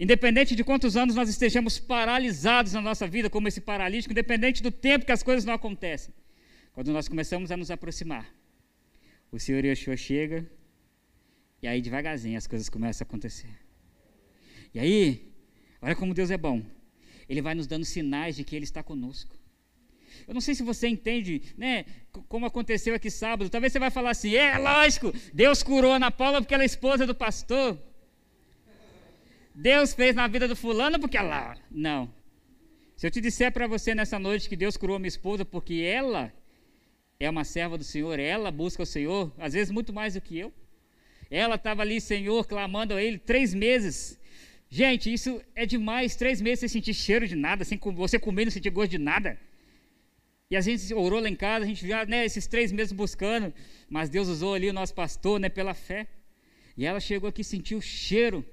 independente 0.00 0.56
de 0.56 0.64
quantos 0.64 0.96
anos 0.96 1.14
nós 1.14 1.28
estejamos 1.28 1.78
paralisados 1.78 2.72
na 2.72 2.80
nossa 2.80 3.06
vida, 3.06 3.28
como 3.28 3.48
esse 3.48 3.60
paralítico, 3.60 4.12
independente 4.12 4.62
do 4.62 4.70
tempo 4.70 5.04
que 5.04 5.12
as 5.12 5.22
coisas 5.22 5.44
não 5.44 5.52
acontecem, 5.52 6.14
quando 6.72 6.90
nós 6.90 7.06
começamos 7.06 7.52
a 7.52 7.56
nos 7.56 7.70
aproximar, 7.70 8.34
o 9.30 9.38
Senhor 9.38 9.62
Yeshua 9.64 9.96
chega 9.96 10.50
e 11.62 11.68
aí 11.68 11.80
devagarzinho 11.82 12.38
as 12.38 12.46
coisas 12.46 12.68
começam 12.68 13.04
a 13.04 13.06
acontecer. 13.06 13.54
E 14.74 14.80
aí, 14.80 15.30
olha 15.82 15.94
como 15.94 16.14
Deus 16.14 16.30
é 16.30 16.38
bom. 16.38 16.64
Ele 17.28 17.42
vai 17.42 17.54
nos 17.54 17.66
dando 17.66 17.84
sinais 17.84 18.36
de 18.36 18.42
que 18.42 18.56
Ele 18.56 18.64
está 18.64 18.82
conosco. 18.82 19.36
Eu 20.26 20.34
não 20.34 20.40
sei 20.40 20.54
se 20.54 20.62
você 20.62 20.88
entende, 20.88 21.42
né, 21.56 21.84
como 22.28 22.46
aconteceu 22.46 22.94
aqui 22.94 23.10
sábado. 23.10 23.50
Talvez 23.50 23.72
você 23.72 23.78
vai 23.78 23.90
falar 23.90 24.10
assim: 24.10 24.34
é 24.34 24.58
lógico, 24.58 25.12
Deus 25.32 25.62
curou 25.62 25.92
Ana 25.92 26.10
Paula 26.10 26.40
porque 26.40 26.54
ela 26.54 26.62
é 26.62 26.66
esposa 26.66 27.06
do 27.06 27.14
pastor. 27.14 27.78
Deus 29.54 29.92
fez 29.92 30.14
na 30.14 30.26
vida 30.26 30.48
do 30.48 30.56
fulano 30.56 30.98
porque 30.98 31.16
ela. 31.16 31.56
Não. 31.70 32.12
Se 32.96 33.06
eu 33.06 33.10
te 33.10 33.20
disser 33.20 33.52
para 33.52 33.66
você 33.66 33.94
nessa 33.94 34.18
noite 34.18 34.48
que 34.48 34.56
Deus 34.56 34.76
curou 34.76 34.96
a 34.96 34.98
minha 34.98 35.08
esposa 35.08 35.44
porque 35.44 35.74
ela 35.74 36.32
é 37.18 37.28
uma 37.28 37.44
serva 37.44 37.76
do 37.76 37.84
Senhor, 37.84 38.18
ela 38.18 38.50
busca 38.50 38.82
o 38.82 38.86
Senhor, 38.86 39.32
às 39.38 39.52
vezes 39.52 39.70
muito 39.70 39.92
mais 39.92 40.14
do 40.14 40.20
que 40.20 40.38
eu. 40.38 40.52
Ela 41.30 41.54
estava 41.54 41.82
ali, 41.82 42.00
Senhor, 42.00 42.46
clamando 42.46 42.94
a 42.94 43.02
Ele 43.02 43.18
três 43.18 43.54
meses. 43.54 44.20
Gente, 44.68 45.12
isso 45.12 45.40
é 45.54 45.64
demais. 45.64 46.14
Três 46.14 46.40
meses 46.40 46.60
sem 46.60 46.68
sentir 46.68 46.94
cheiro 46.94 47.26
de 47.26 47.34
nada, 47.34 47.64
sem 47.64 47.78
você 47.78 48.18
comer 48.18 48.44
não 48.44 48.52
sentir 48.52 48.70
gosto 48.70 48.90
de 48.90 48.98
nada. 48.98 49.38
E 50.52 50.56
a 50.56 50.60
gente 50.60 50.92
orou 50.92 51.18
lá 51.18 51.30
em 51.30 51.34
casa, 51.34 51.64
a 51.64 51.66
gente 51.66 51.88
já, 51.88 52.04
né, 52.04 52.26
esses 52.26 52.46
três 52.46 52.70
meses 52.70 52.92
buscando, 52.92 53.54
mas 53.88 54.10
Deus 54.10 54.28
usou 54.28 54.52
ali 54.52 54.68
o 54.68 54.72
nosso 54.74 54.92
pastor, 54.92 55.40
né, 55.40 55.48
pela 55.48 55.72
fé. 55.72 56.06
E 56.76 56.84
ela 56.84 57.00
chegou 57.00 57.30
aqui 57.30 57.40
e 57.40 57.44
sentiu 57.44 57.78
o 57.78 57.80
cheiro 57.80 58.44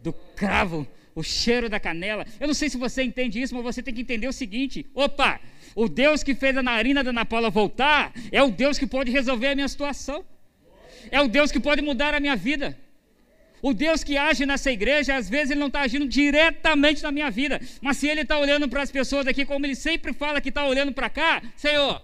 do 0.00 0.10
cravo, 0.10 0.86
o 1.14 1.22
cheiro 1.22 1.68
da 1.68 1.78
canela. 1.78 2.24
Eu 2.40 2.46
não 2.46 2.54
sei 2.54 2.70
se 2.70 2.78
você 2.78 3.02
entende 3.02 3.42
isso, 3.42 3.54
mas 3.54 3.62
você 3.62 3.82
tem 3.82 3.92
que 3.92 4.00
entender 4.00 4.26
o 4.26 4.32
seguinte: 4.32 4.86
opa, 4.94 5.38
o 5.74 5.86
Deus 5.86 6.22
que 6.22 6.34
fez 6.34 6.56
a 6.56 6.62
narina 6.62 7.04
da 7.04 7.10
Ana 7.10 7.26
Paula 7.26 7.50
voltar 7.50 8.10
é 8.32 8.42
o 8.42 8.50
Deus 8.50 8.78
que 8.78 8.86
pode 8.86 9.10
resolver 9.10 9.48
a 9.48 9.54
minha 9.54 9.68
situação, 9.68 10.24
é 11.10 11.20
o 11.20 11.28
Deus 11.28 11.52
que 11.52 11.60
pode 11.60 11.82
mudar 11.82 12.14
a 12.14 12.20
minha 12.20 12.36
vida. 12.36 12.74
O 13.60 13.74
Deus 13.74 14.04
que 14.04 14.16
age 14.16 14.46
nessa 14.46 14.70
igreja, 14.70 15.16
às 15.16 15.28
vezes 15.28 15.50
ele 15.50 15.60
não 15.60 15.66
está 15.66 15.80
agindo 15.80 16.06
diretamente 16.06 17.02
na 17.02 17.10
minha 17.10 17.30
vida, 17.30 17.60
mas 17.80 17.96
se 17.96 18.06
ele 18.06 18.20
está 18.22 18.38
olhando 18.38 18.68
para 18.68 18.82
as 18.82 18.90
pessoas 18.90 19.26
aqui, 19.26 19.44
como 19.44 19.66
ele 19.66 19.74
sempre 19.74 20.12
fala 20.12 20.40
que 20.40 20.48
está 20.48 20.66
olhando 20.66 20.92
para 20.92 21.10
cá, 21.10 21.42
Senhor, 21.56 22.02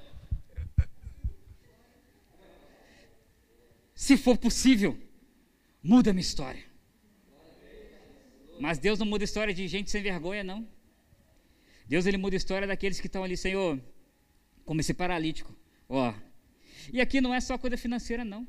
se 3.94 4.16
for 4.16 4.36
possível, 4.36 4.98
muda 5.82 6.12
minha 6.12 6.20
história. 6.20 6.64
Mas 8.60 8.78
Deus 8.78 8.98
não 8.98 9.06
muda 9.06 9.24
a 9.24 9.26
história 9.30 9.54
de 9.54 9.66
gente 9.68 9.90
sem 9.90 10.02
vergonha, 10.02 10.44
não. 10.44 10.66
Deus 11.86 12.06
ele 12.06 12.16
muda 12.16 12.34
a 12.34 12.38
história 12.38 12.66
daqueles 12.66 13.00
que 13.00 13.06
estão 13.06 13.22
ali, 13.22 13.36
Senhor, 13.36 13.80
como 14.64 14.80
esse 14.80 14.94
paralítico. 14.94 15.54
Ó. 15.88 16.14
E 16.92 17.00
aqui 17.00 17.20
não 17.20 17.34
é 17.34 17.40
só 17.40 17.56
coisa 17.58 17.76
financeira, 17.76 18.24
não. 18.24 18.46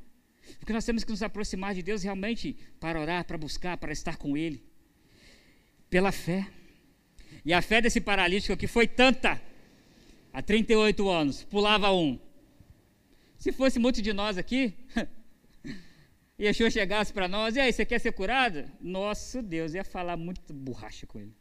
Porque 0.65 0.73
nós 0.73 0.83
temos 0.83 1.03
que 1.03 1.11
nos 1.11 1.21
aproximar 1.21 1.75
de 1.75 1.83
Deus 1.83 2.01
realmente 2.01 2.57
para 2.79 2.99
orar, 2.99 3.23
para 3.23 3.37
buscar, 3.37 3.77
para 3.77 3.93
estar 3.93 4.17
com 4.17 4.35
Ele. 4.35 4.65
Pela 5.91 6.11
fé. 6.11 6.47
E 7.45 7.53
a 7.53 7.61
fé 7.61 7.79
desse 7.79 8.01
paralítico 8.01 8.51
aqui 8.51 8.65
foi 8.65 8.87
tanta. 8.87 9.39
Há 10.33 10.41
38 10.41 11.07
anos, 11.07 11.43
pulava 11.43 11.91
um. 11.93 12.19
Se 13.37 13.51
fosse 13.51 13.77
muito 13.77 14.01
de 14.01 14.11
nós 14.11 14.39
aqui, 14.39 14.73
e 16.35 16.45
Yeshua 16.49 16.71
chegasse 16.71 17.13
para 17.13 17.27
nós, 17.27 17.55
e 17.55 17.59
aí, 17.59 17.71
você 17.71 17.85
quer 17.85 17.99
ser 17.99 18.13
curado? 18.13 18.65
Nosso 18.81 19.43
Deus, 19.43 19.75
ia 19.75 19.83
falar 19.83 20.17
muito 20.17 20.51
borracha 20.51 21.05
com 21.05 21.19
ele. 21.19 21.35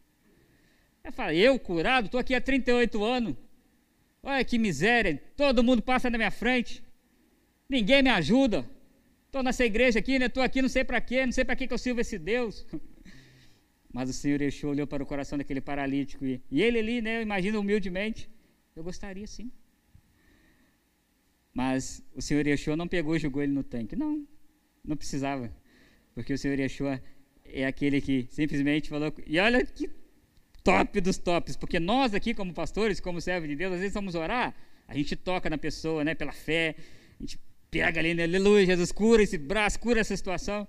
Ia 1.02 1.12
falar, 1.12 1.33
eu 1.33 1.59
curado? 1.59 2.07
Estou 2.09 2.21
aqui 2.21 2.35
há 2.35 2.43
38 2.43 3.02
anos. 3.02 3.37
Olha 4.23 4.45
que 4.45 4.59
miséria, 4.59 5.16
todo 5.35 5.64
mundo 5.64 5.81
passa 5.81 6.11
na 6.11 6.19
minha 6.19 6.31
frente. 6.31 6.85
Ninguém 7.71 8.02
me 8.02 8.11
ajuda. 8.11 8.74
Estou 9.35 9.43
nessa 9.43 9.64
igreja 9.64 9.99
aqui, 9.99 10.17
né? 10.17 10.26
Estou 10.26 10.45
aqui, 10.45 10.62
não 10.62 10.69
sei 10.69 10.85
para 10.85 11.00
quê, 11.00 11.26
não 11.26 11.33
sei 11.33 11.45
para 11.45 11.57
que 11.57 11.67
eu 11.69 11.76
sirvo 11.76 12.00
esse 12.00 12.17
Deus. 12.17 12.64
Mas 13.93 14.09
o 14.09 14.12
Senhor 14.12 14.41
Yeshua 14.41 14.71
olhou 14.71 14.87
para 14.87 15.03
o 15.03 15.07
coração 15.07 15.37
daquele 15.37 15.61
paralítico 15.61 16.25
e, 16.25 16.41
e 16.49 16.62
ele 16.62 16.79
ali, 16.79 17.03
né? 17.03 17.21
Imagina 17.21 17.59
humildemente, 17.59 18.31
eu 18.76 18.85
gostaria 18.85 19.26
sim. 19.26 19.50
Mas 21.53 22.00
o 22.14 22.23
Senhor 22.23 22.47
Yeshua 22.47 22.76
não 22.76 22.87
pegou 22.87 23.17
e 23.17 23.19
jogou 23.19 23.43
ele 23.43 23.50
no 23.50 23.64
tanque. 23.64 23.97
Não, 23.97 24.25
não 24.85 24.97
precisava. 24.97 25.53
Porque 26.14 26.33
o 26.33 26.38
Senhor 26.38 26.57
Yeshua 26.57 27.03
é 27.45 27.67
aquele 27.67 28.00
que 28.00 28.29
simplesmente 28.31 28.88
falou. 28.88 29.12
E 29.26 29.41
olha 29.41 29.67
que 29.67 29.91
top 30.62 31.00
dos 31.00 31.19
tops. 31.19 31.57
Porque 31.57 31.81
nós 31.81 32.14
aqui, 32.14 32.35
como 32.35 32.55
pastores, 32.55 33.00
como 33.00 33.21
servos 33.21 33.49
de 33.49 33.57
Deus, 33.57 33.73
às 33.73 33.81
vezes 33.81 33.95
vamos 33.95 34.14
orar, 34.14 34.55
a 34.87 34.95
gente 34.95 35.17
toca 35.17 35.50
na 35.50 35.59
pessoa, 35.59 36.05
né? 36.05 36.14
Pela 36.14 36.31
fé. 36.31 36.76
A 37.19 37.23
gente 37.25 37.37
pega 37.78 38.00
ali, 38.00 38.14
né? 38.14 38.23
aleluia, 38.23 38.64
Jesus 38.64 38.93
cura 38.93 39.23
esse 39.23 39.37
braço, 39.37 39.81
cura 39.81 40.00
essa 40.00 40.16
situação. 40.16 40.66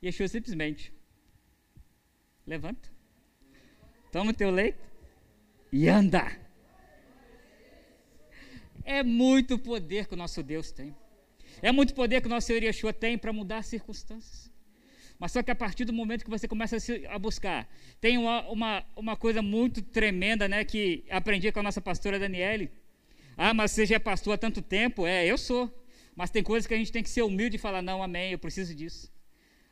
E 0.00 0.06
Yeshua 0.06 0.28
simplesmente 0.28 0.92
levanta, 2.46 2.88
toma 4.10 4.30
o 4.30 4.34
teu 4.34 4.50
leito 4.50 4.84
e 5.72 5.88
anda. 5.88 6.24
É 8.84 9.02
muito 9.02 9.58
poder 9.58 10.06
que 10.06 10.14
o 10.14 10.16
nosso 10.16 10.42
Deus 10.42 10.70
tem. 10.70 10.94
É 11.60 11.72
muito 11.72 11.94
poder 11.94 12.20
que 12.20 12.26
o 12.26 12.30
nosso 12.30 12.46
Senhor 12.46 12.62
Yeshua 12.62 12.92
tem 12.92 13.18
para 13.18 13.32
mudar 13.32 13.58
as 13.58 13.66
circunstâncias. 13.66 14.50
Mas 15.18 15.32
só 15.32 15.42
que 15.42 15.50
a 15.50 15.54
partir 15.54 15.84
do 15.84 15.92
momento 15.92 16.24
que 16.24 16.30
você 16.30 16.46
começa 16.46 16.76
a, 16.76 16.80
se, 16.80 17.06
a 17.06 17.18
buscar, 17.18 17.68
tem 18.00 18.18
uma, 18.18 18.46
uma, 18.48 18.84
uma 18.94 19.16
coisa 19.16 19.40
muito 19.42 19.82
tremenda, 19.82 20.46
né, 20.46 20.64
que 20.64 21.04
aprendi 21.10 21.50
com 21.50 21.60
a 21.60 21.62
nossa 21.62 21.80
pastora 21.80 22.18
Daniele. 22.18 22.70
Ah, 23.36 23.52
mas 23.52 23.72
você 23.72 23.86
já 23.86 23.96
é 23.96 23.98
pastor 23.98 24.34
há 24.34 24.38
tanto 24.38 24.62
tempo? 24.62 25.06
É, 25.06 25.26
eu 25.26 25.36
sou. 25.36 25.72
Mas 26.16 26.30
tem 26.30 26.42
coisas 26.42 26.66
que 26.66 26.72
a 26.72 26.78
gente 26.78 26.90
tem 26.90 27.02
que 27.02 27.10
ser 27.10 27.22
humilde 27.22 27.56
e 27.56 27.58
falar, 27.58 27.82
não, 27.82 28.02
amém, 28.02 28.32
eu 28.32 28.38
preciso 28.38 28.74
disso. 28.74 29.12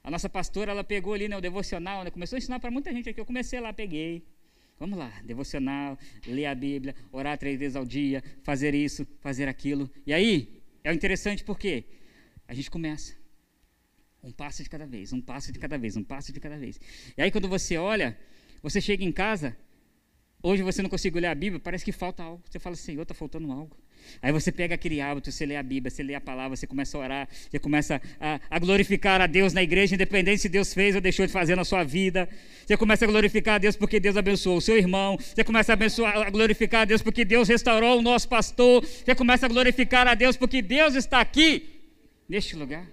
A 0.03 0.11
nossa 0.11 0.29
pastora, 0.29 0.71
ela 0.71 0.85
pegou 0.85 1.15
ali 1.15 1.27
né, 1.27 1.37
o 1.37 1.41
devocional, 1.41 2.05
né, 2.05 2.11
começou 2.11 2.37
a 2.37 2.39
ensinar 2.39 2.61
para 2.61 2.71
muita 2.71 2.93
gente 2.93 3.09
aqui. 3.09 3.19
Eu 3.19 3.25
comecei 3.25 3.59
lá, 3.59 3.73
peguei. 3.73 4.23
Vamos 4.79 4.99
lá, 4.99 5.09
devocional, 5.25 5.99
ler 6.27 6.47
a 6.47 6.55
Bíblia, 6.55 6.95
orar 7.11 7.39
três 7.39 7.59
vezes 7.59 7.77
ao 7.77 7.87
dia, 7.87 8.23
fazer 8.43 8.75
isso, 8.75 9.07
fazer 9.21 9.49
aquilo. 9.49 9.91
E 10.05 10.13
aí, 10.13 10.63
é 10.83 10.93
interessante 10.93 11.43
porque 11.43 11.85
a 12.47 12.53
gente 12.53 12.71
começa. 12.71 13.17
Um 14.23 14.33
passo 14.33 14.63
de 14.63 14.69
cada 14.69 14.87
vez, 14.87 15.13
um 15.13 15.21
passo 15.21 15.53
de 15.53 15.59
cada 15.59 15.79
vez, 15.79 15.97
um 15.97 16.05
passo 16.05 16.33
de 16.33 16.41
cada 16.41 16.59
vez. 16.59 16.79
E 17.17 17.23
aí, 17.23 17.31
quando 17.31 17.49
você 17.49 17.79
olha, 17.79 18.19
você 18.63 18.81
chega 18.81 19.05
em 19.05 19.13
casa, 19.13 19.57
hoje 20.43 20.63
você 20.63 20.83
não 20.83 20.91
consegue 20.91 21.21
ler 21.21 21.29
a 21.29 21.35
Bíblia, 21.35 21.61
parece 21.61 21.85
que 21.85 21.93
falta 21.93 22.23
algo. 22.23 22.43
Você 22.51 22.59
fala, 22.59 22.77
Senhor, 22.77 23.03
está 23.03 23.15
faltando 23.15 23.51
algo. 23.53 23.77
Aí 24.23 24.33
você 24.33 24.51
pega 24.51 24.75
aquele 24.75 25.01
hábito, 25.01 25.31
você 25.31 25.45
lê 25.45 25.57
a 25.57 25.63
Bíblia, 25.63 25.91
você 25.91 26.03
lê 26.03 26.15
a 26.15 26.21
palavra, 26.21 26.57
você 26.57 26.67
começa 26.67 26.97
a 26.97 27.01
orar, 27.01 27.29
você 27.31 27.59
começa 27.59 28.01
a, 28.21 28.41
a, 28.51 28.59
glorificar 28.59 29.21
a 29.21 29.27
Deus 29.27 29.53
na 29.53 29.63
igreja, 29.63 29.95
independente 29.95 30.43
se 30.43 30.49
Deus 30.49 30.73
fez 30.73 30.95
ou 30.95 31.01
deixou 31.01 31.27
de 31.27 31.33
fazer 31.33 31.57
na 31.57 31.65
sua 31.65 31.85
vida. 31.85 32.29
Você 32.67 32.77
começa 32.77 33.05
a 33.05 33.09
glorificar 33.09 33.57
a 33.57 33.59
Deus 33.59 33.77
porque 33.77 34.01
Deus 34.01 34.17
abençoou 34.17 34.59
o 34.59 34.61
seu 34.61 34.77
irmão. 34.77 35.17
Você 35.19 35.45
começa 35.45 35.73
a, 35.73 35.75
abençoar, 35.75 36.17
a 36.17 36.31
glorificar 36.31 36.83
a 36.83 36.85
Deus 36.85 37.03
porque 37.03 37.25
Deus 37.25 37.49
restaurou 37.49 37.99
o 37.99 38.03
nosso 38.03 38.29
pastor. 38.29 38.85
Você 38.85 39.15
começa 39.15 39.47
a 39.47 39.49
glorificar 39.49 40.07
a 40.07 40.15
Deus 40.15 40.37
porque 40.37 40.63
Deus 40.63 40.95
está 40.95 41.21
aqui, 41.21 41.69
neste 42.29 42.57
lugar. 42.57 42.87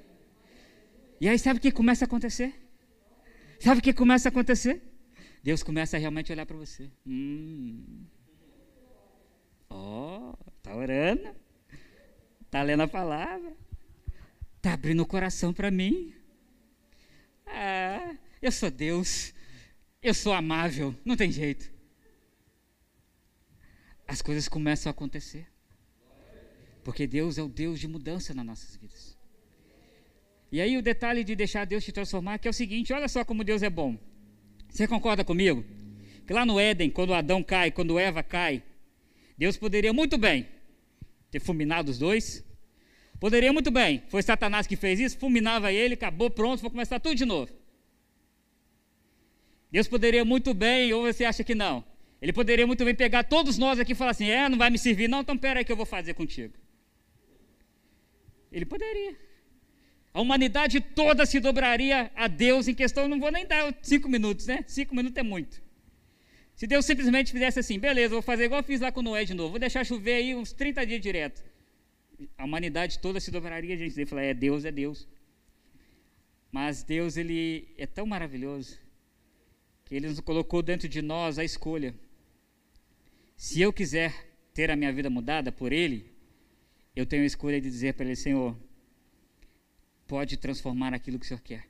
E 1.19 1.27
aí 1.29 1.37
sabe 1.37 1.59
o 1.59 1.61
que 1.61 1.71
começa 1.71 2.05
a 2.05 2.07
acontecer? 2.07 2.53
Sabe 3.59 3.79
o 3.79 3.83
que 3.83 3.93
começa 3.93 4.27
a 4.27 4.31
acontecer? 4.31 4.81
Deus 5.43 5.61
começa 5.63 5.97
a 5.97 5.99
realmente 5.99 6.31
olhar 6.31 6.45
para 6.45 6.57
você. 6.57 6.89
Hum. 7.05 7.83
Ó, 10.71 10.75
oh, 10.75 10.75
tá 10.75 10.75
orando, 10.75 11.35
tá 12.49 12.63
lendo 12.63 12.83
a 12.83 12.87
palavra, 12.87 13.53
tá 14.61 14.73
abrindo 14.73 15.01
o 15.01 15.05
coração 15.05 15.53
para 15.53 15.69
mim. 15.69 16.13
Ah, 17.45 18.15
eu 18.41 18.51
sou 18.51 18.71
Deus, 18.71 19.33
eu 20.01 20.13
sou 20.13 20.33
amável, 20.33 20.95
não 21.03 21.17
tem 21.17 21.31
jeito. 21.31 21.69
as 24.07 24.21
coisas 24.21 24.47
começam 24.47 24.89
a 24.89 24.91
acontecer. 24.91 25.47
Porque 26.83 27.05
Deus 27.05 27.37
é 27.37 27.43
o 27.43 27.47
Deus 27.47 27.79
de 27.79 27.87
mudança 27.87 28.33
nas 28.33 28.45
nossas 28.45 28.75
vidas. 28.75 29.17
E 30.51 30.59
aí 30.59 30.77
o 30.77 30.81
detalhe 30.81 31.23
de 31.23 31.35
deixar 31.35 31.65
Deus 31.65 31.83
te 31.83 31.91
transformar 31.91 32.39
que 32.39 32.47
é 32.47 32.51
o 32.51 32.53
seguinte, 32.53 32.91
olha 32.91 33.07
só 33.07 33.23
como 33.23 33.43
Deus 33.43 33.61
é 33.61 33.69
bom. 33.69 33.97
Você 34.69 34.87
concorda 34.87 35.23
comigo? 35.23 35.63
Que 36.25 36.33
lá 36.33 36.45
no 36.45 36.59
Éden, 36.59 36.89
quando 36.89 37.13
Adão 37.13 37.43
cai, 37.43 37.71
quando 37.71 37.99
Eva 37.99 38.23
cai, 38.23 38.63
Deus 39.37 39.55
poderia 39.57 39.93
muito 39.93 40.17
bem 40.17 40.47
ter 41.31 41.39
fulminado 41.39 41.89
os 41.89 41.97
dois. 41.97 42.45
Poderia 43.19 43.53
muito 43.53 43.71
bem. 43.71 44.03
Foi 44.09 44.21
Satanás 44.21 44.67
que 44.67 44.75
fez 44.75 44.99
isso, 44.99 45.17
fulminava 45.17 45.71
ele, 45.71 45.93
acabou, 45.93 46.29
pronto, 46.29 46.61
vou 46.61 46.69
começar 46.69 46.99
tudo 46.99 47.15
de 47.15 47.25
novo. 47.25 47.51
Deus 49.71 49.87
poderia 49.87 50.25
muito 50.25 50.53
bem, 50.53 50.91
ou 50.91 51.03
você 51.03 51.23
acha 51.23 51.43
que 51.43 51.55
não? 51.55 51.83
Ele 52.21 52.33
poderia 52.33 52.67
muito 52.67 52.83
bem 52.83 52.93
pegar 52.93 53.23
todos 53.23 53.57
nós 53.57 53.79
aqui 53.79 53.93
e 53.93 53.95
falar 53.95 54.11
assim: 54.11 54.29
é, 54.29 54.49
não 54.49 54.57
vai 54.57 54.69
me 54.69 54.77
servir, 54.77 55.07
não, 55.07 55.21
então 55.21 55.37
pera 55.37 55.59
aí 55.59 55.65
que 55.65 55.71
eu 55.71 55.77
vou 55.77 55.85
fazer 55.85 56.13
contigo. 56.13 56.53
Ele 58.51 58.65
poderia. 58.65 59.15
A 60.13 60.19
humanidade 60.19 60.81
toda 60.81 61.25
se 61.25 61.39
dobraria 61.39 62.11
a 62.15 62.27
Deus 62.27 62.67
em 62.67 62.75
questão, 62.75 63.07
não 63.07 63.19
vou 63.19 63.31
nem 63.31 63.47
dar 63.47 63.73
cinco 63.81 64.09
minutos, 64.09 64.45
né? 64.45 64.63
Cinco 64.67 64.93
minutos 64.93 65.17
é 65.17 65.23
muito. 65.23 65.61
Se 66.61 66.67
Deus 66.67 66.85
simplesmente 66.85 67.31
fizesse 67.31 67.59
assim, 67.59 67.79
beleza, 67.79 68.13
vou 68.13 68.21
fazer 68.21 68.43
igual 68.43 68.59
eu 68.59 68.63
fiz 68.63 68.79
lá 68.79 68.91
com 68.91 69.01
Noé 69.01 69.25
de 69.25 69.33
novo, 69.33 69.49
vou 69.49 69.59
deixar 69.59 69.83
chover 69.83 70.13
aí 70.13 70.35
uns 70.35 70.53
30 70.53 70.85
dias 70.85 71.01
direto. 71.01 71.43
A 72.37 72.45
humanidade 72.45 72.99
toda 72.99 73.19
se 73.19 73.31
dobraria 73.31 73.73
a 73.73 73.77
gente 73.79 73.99
e 73.99 74.05
falar, 74.05 74.21
é 74.21 74.33
Deus, 74.35 74.63
é 74.63 74.71
Deus. 74.71 75.07
Mas 76.51 76.83
Deus, 76.83 77.17
ele 77.17 77.67
é 77.79 77.87
tão 77.87 78.05
maravilhoso 78.05 78.77
que 79.85 79.95
ele 79.95 80.07
nos 80.07 80.19
colocou 80.19 80.61
dentro 80.61 80.87
de 80.87 81.01
nós 81.01 81.39
a 81.39 81.43
escolha. 81.43 81.95
Se 83.35 83.59
eu 83.59 83.73
quiser 83.73 84.13
ter 84.53 84.69
a 84.69 84.75
minha 84.75 84.93
vida 84.93 85.09
mudada 85.09 85.51
por 85.51 85.73
ele, 85.73 86.13
eu 86.95 87.07
tenho 87.07 87.23
a 87.23 87.25
escolha 87.25 87.59
de 87.59 87.71
dizer 87.71 87.95
para 87.95 88.05
ele, 88.05 88.15
Senhor, 88.15 88.55
pode 90.05 90.37
transformar 90.37 90.93
aquilo 90.93 91.17
que 91.17 91.25
o 91.25 91.27
Senhor 91.27 91.41
quer. 91.41 91.67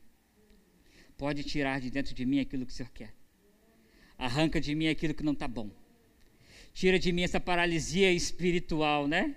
Pode 1.18 1.46
tirar 1.46 1.80
de 1.80 1.90
dentro 1.90 2.14
de 2.14 2.26
mim 2.26 2.42
aquilo 2.42 2.66
que 2.66 2.74
o 2.74 2.76
Senhor 2.76 2.92
quer. 2.92 3.21
Arranca 4.28 4.62
de 4.62 4.76
mim 4.76 4.88
aquilo 4.88 5.16
que 5.16 5.24
não 5.24 5.34
está 5.34 5.48
bom. 5.48 5.68
Tira 6.76 7.00
de 7.00 7.12
mim 7.12 7.24
essa 7.24 7.40
paralisia 7.40 8.14
espiritual, 8.14 9.08
né? 9.08 9.36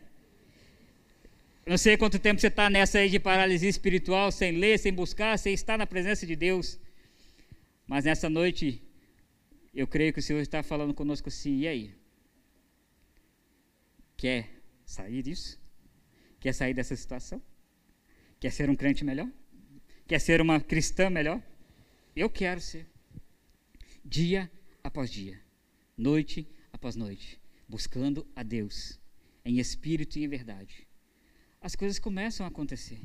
Não 1.67 1.79
sei 1.79 1.97
quanto 1.97 2.19
tempo 2.19 2.39
você 2.39 2.49
está 2.49 2.69
nessa 2.69 2.99
aí 2.99 3.09
de 3.09 3.19
paralisia 3.19 3.71
espiritual, 3.71 4.31
sem 4.31 4.53
ler, 4.53 4.79
sem 4.79 4.93
buscar, 4.93 5.39
sem 5.39 5.55
estar 5.55 5.79
na 5.79 5.87
presença 5.87 6.27
de 6.27 6.37
Deus. 6.37 6.79
Mas 7.87 8.05
nessa 8.05 8.29
noite, 8.29 8.83
eu 9.75 9.87
creio 9.87 10.13
que 10.13 10.19
o 10.19 10.23
Senhor 10.23 10.41
está 10.41 10.63
falando 10.63 10.93
conosco 10.93 11.31
assim, 11.31 11.61
e 11.61 11.67
aí? 11.67 11.95
Quer 14.19 14.51
sair 14.85 15.23
disso? 15.23 15.59
Quer 16.41 16.53
sair 16.53 16.75
dessa 16.75 16.95
situação? 16.95 17.41
Quer 18.39 18.53
ser 18.53 18.69
um 18.69 18.77
crente 18.77 19.03
melhor? 19.03 19.31
Quer 20.07 20.19
ser 20.19 20.43
uma 20.43 20.61
cristã 20.61 21.09
melhor? 21.09 21.43
Eu 22.15 22.29
quero 22.29 22.61
ser. 22.61 22.87
Dia 24.05 24.51
após 24.85 25.11
dia, 25.11 25.41
noite 25.97 26.47
após 26.71 26.95
noite, 26.95 27.41
buscando 27.67 28.27
a 28.37 28.43
Deus, 28.43 29.01
em 29.45 29.59
espírito 29.59 30.19
e 30.19 30.25
em 30.25 30.29
verdade. 30.29 30.87
As 31.61 31.75
coisas 31.75 31.99
começam 31.99 32.45
a 32.45 32.51
acontecer. 32.51 33.01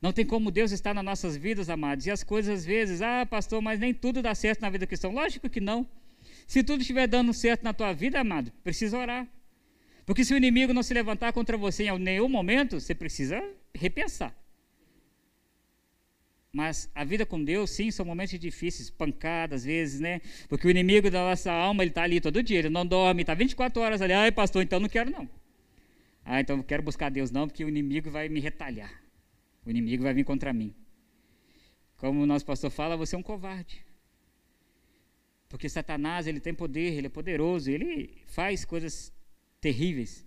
Não 0.00 0.12
tem 0.12 0.24
como 0.24 0.50
Deus 0.50 0.72
estar 0.72 0.94
nas 0.94 1.04
nossas 1.04 1.36
vidas, 1.36 1.68
amados. 1.68 2.06
E 2.06 2.10
as 2.10 2.22
coisas 2.22 2.60
às 2.60 2.64
vezes, 2.64 3.02
ah, 3.02 3.26
pastor, 3.26 3.60
mas 3.60 3.78
nem 3.78 3.92
tudo 3.92 4.22
dá 4.22 4.34
certo 4.34 4.62
na 4.62 4.70
vida 4.70 4.86
cristã. 4.86 5.08
Lógico 5.08 5.48
que 5.48 5.60
não. 5.60 5.88
Se 6.46 6.62
tudo 6.62 6.80
estiver 6.80 7.06
dando 7.06 7.32
certo 7.32 7.62
na 7.62 7.72
tua 7.72 7.92
vida, 7.92 8.20
amado, 8.20 8.50
precisa 8.62 8.98
orar. 8.98 9.28
Porque 10.06 10.24
se 10.24 10.34
o 10.34 10.36
inimigo 10.36 10.72
não 10.72 10.82
se 10.82 10.92
levantar 10.92 11.32
contra 11.32 11.56
você 11.56 11.84
em 11.84 11.98
nenhum 11.98 12.28
momento, 12.28 12.80
você 12.80 12.94
precisa 12.94 13.42
repensar. 13.74 14.34
Mas 16.54 16.88
a 16.94 17.02
vida 17.02 17.26
com 17.26 17.42
Deus, 17.42 17.70
sim, 17.70 17.90
são 17.90 18.06
momentos 18.06 18.38
difíceis, 18.38 18.88
pancadas, 18.88 19.62
às 19.62 19.64
vezes, 19.66 19.98
né? 19.98 20.20
Porque 20.48 20.68
o 20.68 20.70
inimigo 20.70 21.10
da 21.10 21.18
nossa 21.18 21.50
alma, 21.50 21.82
ele 21.82 21.90
está 21.90 22.04
ali 22.04 22.20
todo 22.20 22.40
dia, 22.44 22.60
ele 22.60 22.70
não 22.70 22.86
dorme, 22.86 23.22
está 23.22 23.34
24 23.34 23.82
horas 23.82 24.00
ali. 24.00 24.12
Ai, 24.12 24.30
pastor, 24.30 24.62
então 24.62 24.78
não 24.78 24.88
quero 24.88 25.10
não. 25.10 25.28
Ah, 26.24 26.40
então 26.40 26.56
não 26.58 26.62
quero 26.62 26.80
buscar 26.80 27.10
Deus 27.10 27.32
não, 27.32 27.48
porque 27.48 27.64
o 27.64 27.68
inimigo 27.68 28.08
vai 28.08 28.28
me 28.28 28.38
retalhar. 28.38 29.02
O 29.66 29.70
inimigo 29.70 30.04
vai 30.04 30.14
vir 30.14 30.22
contra 30.22 30.52
mim. 30.52 30.72
Como 31.96 32.22
o 32.22 32.26
nosso 32.26 32.46
pastor 32.46 32.70
fala, 32.70 32.96
você 32.96 33.16
é 33.16 33.18
um 33.18 33.22
covarde. 33.22 33.84
Porque 35.48 35.68
Satanás, 35.68 36.28
ele 36.28 36.38
tem 36.38 36.54
poder, 36.54 36.94
ele 36.94 37.08
é 37.08 37.10
poderoso, 37.10 37.68
ele 37.68 38.22
faz 38.26 38.64
coisas 38.64 39.12
terríveis. 39.60 40.24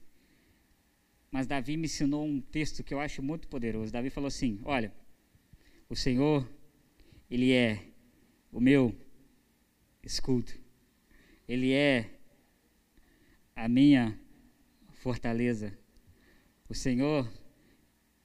Mas 1.31 1.47
Davi 1.47 1.77
me 1.77 1.85
ensinou 1.85 2.25
um 2.25 2.41
texto 2.41 2.83
que 2.83 2.93
eu 2.93 2.99
acho 2.99 3.23
muito 3.23 3.47
poderoso. 3.47 3.93
Davi 3.93 4.09
falou 4.09 4.27
assim: 4.27 4.59
Olha, 4.65 4.91
o 5.89 5.95
Senhor, 5.95 6.47
Ele 7.29 7.53
é 7.53 7.83
o 8.51 8.59
meu 8.59 8.95
escudo, 10.03 10.51
Ele 11.47 11.73
é 11.73 12.09
a 13.55 13.67
minha 13.67 14.19
fortaleza. 14.91 15.77
O 16.69 16.73
Senhor 16.73 17.31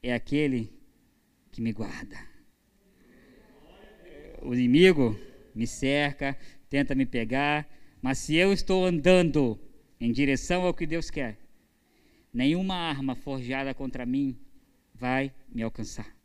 é 0.02 0.12
aquele 0.12 0.72
que 1.50 1.60
me 1.60 1.72
guarda. 1.72 2.16
O 4.42 4.52
inimigo 4.52 5.16
me 5.54 5.66
cerca, 5.66 6.36
tenta 6.68 6.94
me 6.94 7.06
pegar, 7.06 7.68
mas 8.00 8.18
se 8.18 8.34
eu 8.34 8.52
estou 8.52 8.84
andando 8.84 9.58
em 10.00 10.10
direção 10.10 10.62
ao 10.62 10.74
que 10.74 10.86
Deus 10.86 11.10
quer, 11.10 11.38
nenhuma 12.32 12.74
arma 12.74 13.14
forjada 13.14 13.72
contra 13.72 14.04
mim 14.04 14.36
vai 14.92 15.32
me 15.48 15.62
alcançar. 15.62 16.21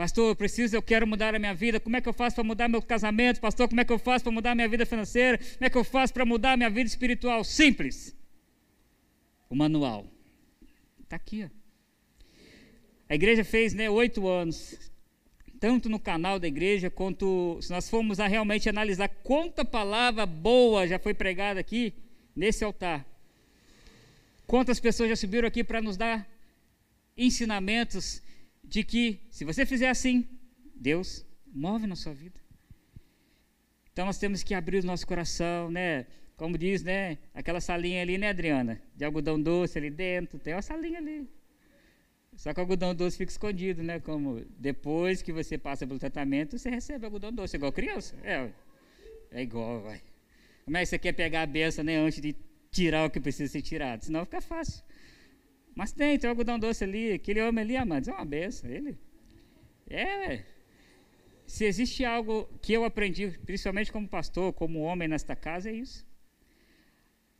Pastor, 0.00 0.30
eu 0.30 0.34
preciso, 0.34 0.74
eu 0.74 0.80
quero 0.80 1.06
mudar 1.06 1.34
a 1.34 1.38
minha 1.38 1.52
vida. 1.52 1.78
Como 1.78 1.94
é 1.94 2.00
que 2.00 2.08
eu 2.08 2.14
faço 2.14 2.34
para 2.34 2.42
mudar 2.42 2.68
meu 2.70 2.80
casamento? 2.80 3.38
Pastor, 3.38 3.68
como 3.68 3.82
é 3.82 3.84
que 3.84 3.92
eu 3.92 3.98
faço 3.98 4.24
para 4.24 4.32
mudar 4.32 4.54
minha 4.54 4.66
vida 4.66 4.86
financeira? 4.86 5.36
Como 5.36 5.66
é 5.66 5.68
que 5.68 5.76
eu 5.76 5.84
faço 5.84 6.14
para 6.14 6.24
mudar 6.24 6.56
minha 6.56 6.70
vida 6.70 6.88
espiritual? 6.88 7.44
Simples. 7.44 8.16
O 9.50 9.54
manual. 9.54 10.06
Está 11.02 11.16
aqui. 11.16 11.44
Ó. 11.44 11.48
A 13.10 13.14
igreja 13.14 13.44
fez 13.44 13.74
né, 13.74 13.90
oito 13.90 14.26
anos. 14.26 14.90
Tanto 15.60 15.90
no 15.90 16.00
canal 16.00 16.38
da 16.38 16.48
igreja, 16.48 16.88
quanto 16.88 17.58
se 17.60 17.70
nós 17.70 17.90
formos 17.90 18.18
a 18.20 18.26
realmente 18.26 18.70
analisar 18.70 19.08
quanta 19.22 19.66
palavra 19.66 20.24
boa 20.24 20.88
já 20.88 20.98
foi 20.98 21.12
pregada 21.12 21.60
aqui 21.60 21.92
nesse 22.34 22.64
altar. 22.64 23.04
Quantas 24.46 24.80
pessoas 24.80 25.10
já 25.10 25.16
subiram 25.16 25.46
aqui 25.46 25.62
para 25.62 25.82
nos 25.82 25.98
dar 25.98 26.26
ensinamentos 27.18 28.22
de 28.70 28.84
que, 28.84 29.20
se 29.32 29.44
você 29.44 29.66
fizer 29.66 29.90
assim, 29.90 30.26
Deus 30.76 31.26
move 31.44 31.88
na 31.88 31.96
sua 31.96 32.14
vida. 32.14 32.38
Então 33.92 34.06
nós 34.06 34.16
temos 34.16 34.44
que 34.44 34.54
abrir 34.54 34.78
o 34.84 34.86
nosso 34.86 35.04
coração, 35.04 35.68
né? 35.72 36.06
Como 36.36 36.56
diz, 36.56 36.84
né? 36.84 37.18
Aquela 37.34 37.60
salinha 37.60 38.00
ali, 38.00 38.16
né, 38.16 38.28
Adriana? 38.28 38.80
De 38.94 39.04
algodão 39.04 39.42
doce 39.42 39.76
ali 39.76 39.90
dentro, 39.90 40.38
tem 40.38 40.54
uma 40.54 40.62
salinha 40.62 40.98
ali. 40.98 41.28
Só 42.36 42.54
que 42.54 42.60
o 42.60 42.62
algodão 42.62 42.94
doce 42.94 43.18
fica 43.18 43.32
escondido, 43.32 43.82
né? 43.82 43.98
Como 43.98 44.46
depois 44.56 45.20
que 45.20 45.32
você 45.32 45.58
passa 45.58 45.84
pelo 45.84 45.98
tratamento, 45.98 46.56
você 46.56 46.70
recebe 46.70 47.04
algodão 47.04 47.32
doce, 47.32 47.56
igual 47.56 47.72
criança. 47.72 48.16
É, 48.22 48.50
é 49.32 49.42
igual, 49.42 49.82
vai. 49.82 50.00
Como 50.64 50.76
é 50.76 50.80
que 50.80 50.86
você 50.86 50.98
quer 50.98 51.12
pegar 51.12 51.42
a 51.42 51.46
benção 51.46 51.82
né, 51.82 51.96
antes 51.96 52.20
de 52.22 52.36
tirar 52.70 53.04
o 53.04 53.10
que 53.10 53.18
precisa 53.18 53.50
ser 53.50 53.62
tirado, 53.62 54.04
senão 54.04 54.24
fica 54.24 54.40
fácil. 54.40 54.84
Mas 55.74 55.92
tem, 55.92 56.18
tem 56.18 56.28
o 56.28 56.32
algodão 56.32 56.58
doce 56.58 56.84
ali, 56.84 57.12
aquele 57.12 57.40
homem 57.40 57.62
ali, 57.62 57.76
amados, 57.76 58.08
é 58.08 58.12
uma 58.12 58.24
benção, 58.24 58.68
ele. 58.70 58.98
É, 59.88 60.44
se 61.46 61.64
existe 61.64 62.04
algo 62.04 62.48
que 62.62 62.72
eu 62.72 62.84
aprendi, 62.84 63.38
principalmente 63.44 63.90
como 63.90 64.08
pastor, 64.08 64.52
como 64.52 64.80
homem 64.80 65.08
nesta 65.08 65.34
casa, 65.34 65.70
é 65.70 65.72
isso. 65.72 66.06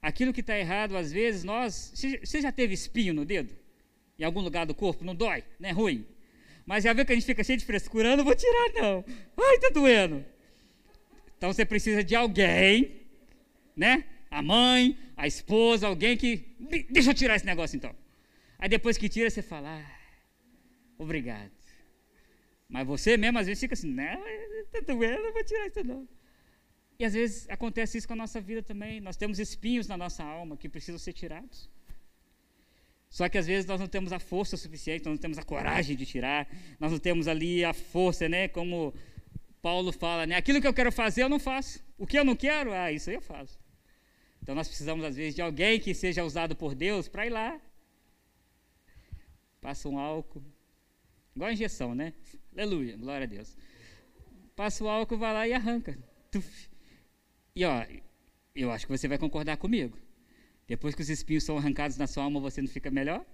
Aquilo 0.03 0.33
que 0.33 0.40
está 0.40 0.59
errado, 0.59 0.97
às 0.97 1.12
vezes, 1.12 1.45
nós. 1.45 1.93
Você 1.95 2.40
já 2.40 2.51
teve 2.51 2.73
espinho 2.73 3.12
no 3.12 3.25
dedo? 3.25 3.55
Em 4.19 4.25
algum 4.25 4.40
lugar 4.40 4.66
do 4.66 4.75
corpo? 4.75 5.05
Não 5.05 5.14
dói? 5.14 5.45
Não 5.59 5.69
é 5.69 5.73
ruim? 5.73 6.07
Mas 6.66 6.85
já 6.85 6.93
viu 6.93 7.05
que 7.05 7.12
a 7.12 7.14
gente 7.14 7.27
fica 7.27 7.45
cheio 7.45 7.59
de 7.59 7.64
frescura? 7.64 8.11
Eu 8.11 8.16
não 8.16 8.25
vou 8.25 8.35
tirar, 8.35 8.73
não. 8.75 9.05
Ai, 9.37 9.59
tá 9.59 9.69
doendo. 9.69 10.25
Então 11.37 11.53
você 11.53 11.64
precisa 11.64 12.03
de 12.03 12.14
alguém, 12.14 13.03
né? 13.77 14.05
a 14.31 14.40
mãe, 14.40 14.97
a 15.16 15.27
esposa, 15.27 15.88
alguém 15.88 16.16
que. 16.16 16.47
Deixa 16.90 17.11
eu 17.11 17.14
tirar 17.14 17.35
esse 17.35 17.45
negócio 17.45 17.77
então. 17.77 17.95
Aí 18.61 18.68
depois 18.68 18.99
que 18.99 19.09
tira, 19.09 19.31
você 19.31 19.40
fala, 19.40 19.81
ah, 19.81 19.90
obrigado. 20.99 21.51
Mas 22.68 22.87
você 22.87 23.16
mesmo 23.16 23.38
às 23.38 23.46
vezes 23.46 23.59
fica 23.59 23.73
assim, 23.73 23.90
não, 23.90 24.29
está 24.64 24.81
doendo, 24.81 25.23
não 25.23 25.33
vou 25.33 25.42
tirar 25.42 25.66
isso 25.66 25.83
não. 25.83 26.07
E 26.99 27.05
às 27.07 27.14
vezes 27.14 27.49
acontece 27.49 27.96
isso 27.96 28.07
com 28.07 28.12
a 28.12 28.16
nossa 28.16 28.38
vida 28.38 28.62
também. 28.62 29.01
Nós 29.01 29.16
temos 29.16 29.38
espinhos 29.38 29.88
na 29.88 29.96
nossa 29.96 30.23
alma 30.23 30.59
que 30.59 30.68
precisam 30.68 30.99
ser 30.99 31.14
tirados. 31.14 31.70
Só 33.09 33.27
que 33.31 33.38
às 33.38 33.46
vezes 33.46 33.64
nós 33.64 33.81
não 33.81 33.88
temos 33.88 34.12
a 34.12 34.20
força 34.20 34.57
suficiente, 34.59 35.07
nós 35.07 35.14
não 35.14 35.18
temos 35.18 35.38
a 35.38 35.42
coragem 35.42 35.96
de 35.96 36.05
tirar, 36.05 36.46
nós 36.79 36.92
não 36.92 36.99
temos 36.99 37.27
ali 37.27 37.64
a 37.64 37.73
força, 37.73 38.29
né? 38.29 38.46
Como 38.46 38.94
Paulo 39.62 39.90
fala, 39.90 40.27
né? 40.27 40.37
Aquilo 40.37 40.61
que 40.61 40.66
eu 40.66 40.75
quero 40.75 40.92
fazer 40.92 41.23
eu 41.23 41.29
não 41.31 41.40
faço. 41.40 41.83
O 41.96 42.07
que 42.07 42.18
eu 42.18 42.25
não 42.25 42.37
quero, 42.37 42.73
ah, 42.73 42.92
isso 42.92 43.09
aí 43.09 43.16
eu 43.16 43.23
faço. 43.23 43.59
Então 44.42 44.55
nós 44.55 44.68
precisamos, 44.68 45.03
às 45.03 45.16
vezes, 45.16 45.35
de 45.35 45.40
alguém 45.40 45.81
que 45.81 45.94
seja 45.94 46.23
usado 46.23 46.55
por 46.55 46.75
Deus 46.75 47.09
para 47.09 47.27
ir 47.27 47.31
lá. 47.31 47.59
Passa 49.61 49.88
um 49.88 49.99
álcool. 49.99 50.42
Igual 51.35 51.51
a 51.51 51.53
injeção, 51.53 51.94
né? 51.94 52.12
Aleluia, 52.53 52.96
glória 52.96 53.25
a 53.25 53.29
Deus. 53.29 53.57
Passa 54.57 54.85
o 54.85 54.88
álcool, 54.88 55.18
vai 55.18 55.33
lá 55.33 55.49
e 55.49 55.53
arranca. 55.53 55.99
Tuf. 56.31 56.68
E 57.55 57.64
ó, 57.64 57.85
eu 58.55 58.70
acho 58.70 58.87
que 58.87 58.96
você 58.96 59.07
vai 59.07 59.18
concordar 59.18 59.57
comigo. 59.57 59.99
Depois 60.66 60.94
que 60.94 61.03
os 61.03 61.09
espinhos 61.09 61.44
são 61.44 61.57
arrancados 61.57 61.96
na 61.96 62.07
sua 62.07 62.25
alma, 62.25 62.40
você 62.40 62.61
não 62.61 62.68
fica 62.68 62.90
melhor? 62.90 63.25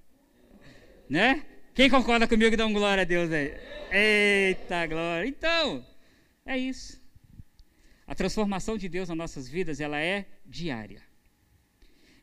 Né? 1.08 1.44
Quem 1.74 1.90
concorda 1.90 2.26
comigo, 2.26 2.56
dá 2.56 2.66
um 2.66 2.72
glória 2.72 3.02
a 3.02 3.04
Deus 3.04 3.30
aí. 3.30 3.54
Eita 3.92 4.86
glória. 4.86 5.28
Então, 5.28 5.84
é 6.44 6.56
isso. 6.56 7.02
A 8.06 8.14
transformação 8.14 8.78
de 8.78 8.88
Deus 8.88 9.08
nas 9.08 9.18
nossas 9.18 9.48
vidas, 9.48 9.80
ela 9.80 10.00
é 10.00 10.26
diária. 10.44 11.02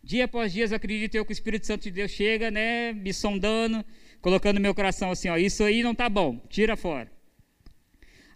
Dia 0.04 0.26
após 0.26 0.52
dia, 0.52 0.66
acredito 0.76 1.16
eu 1.16 1.24
que 1.24 1.32
o 1.32 1.34
Espírito 1.34 1.66
Santo 1.66 1.84
de 1.84 1.92
Deus 1.92 2.12
chega, 2.12 2.52
né, 2.52 2.92
me 2.92 3.13
sondando, 3.13 3.86
colocando 4.20 4.56
no 4.56 4.62
meu 4.62 4.76
coração 4.76 5.12
assim, 5.12 5.30
ó, 5.30 5.38
isso 5.38 5.63
aí 5.63 5.82
não 5.82 5.96
tá 5.96 6.10
bom, 6.10 6.46
tira 6.50 6.76
fora. 6.76 7.10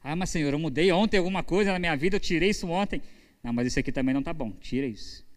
Ah, 0.02 0.16
mas 0.16 0.30
Senhor, 0.30 0.54
eu 0.54 0.60
mudei 0.60 0.90
ontem 0.94 1.18
alguma 1.18 1.44
coisa 1.44 1.74
na 1.74 1.80
minha 1.80 1.94
vida, 1.98 2.16
eu 2.16 2.20
tirei 2.22 2.52
isso 2.52 2.70
ontem. 2.70 3.02
Não, 3.44 3.52
mas 3.52 3.68
isso 3.68 3.80
aqui 3.80 3.92
também 3.92 4.16
não 4.16 4.24
tá 4.24 4.32
bom, 4.32 4.52
tira 4.52 4.88
isso. 4.88 5.28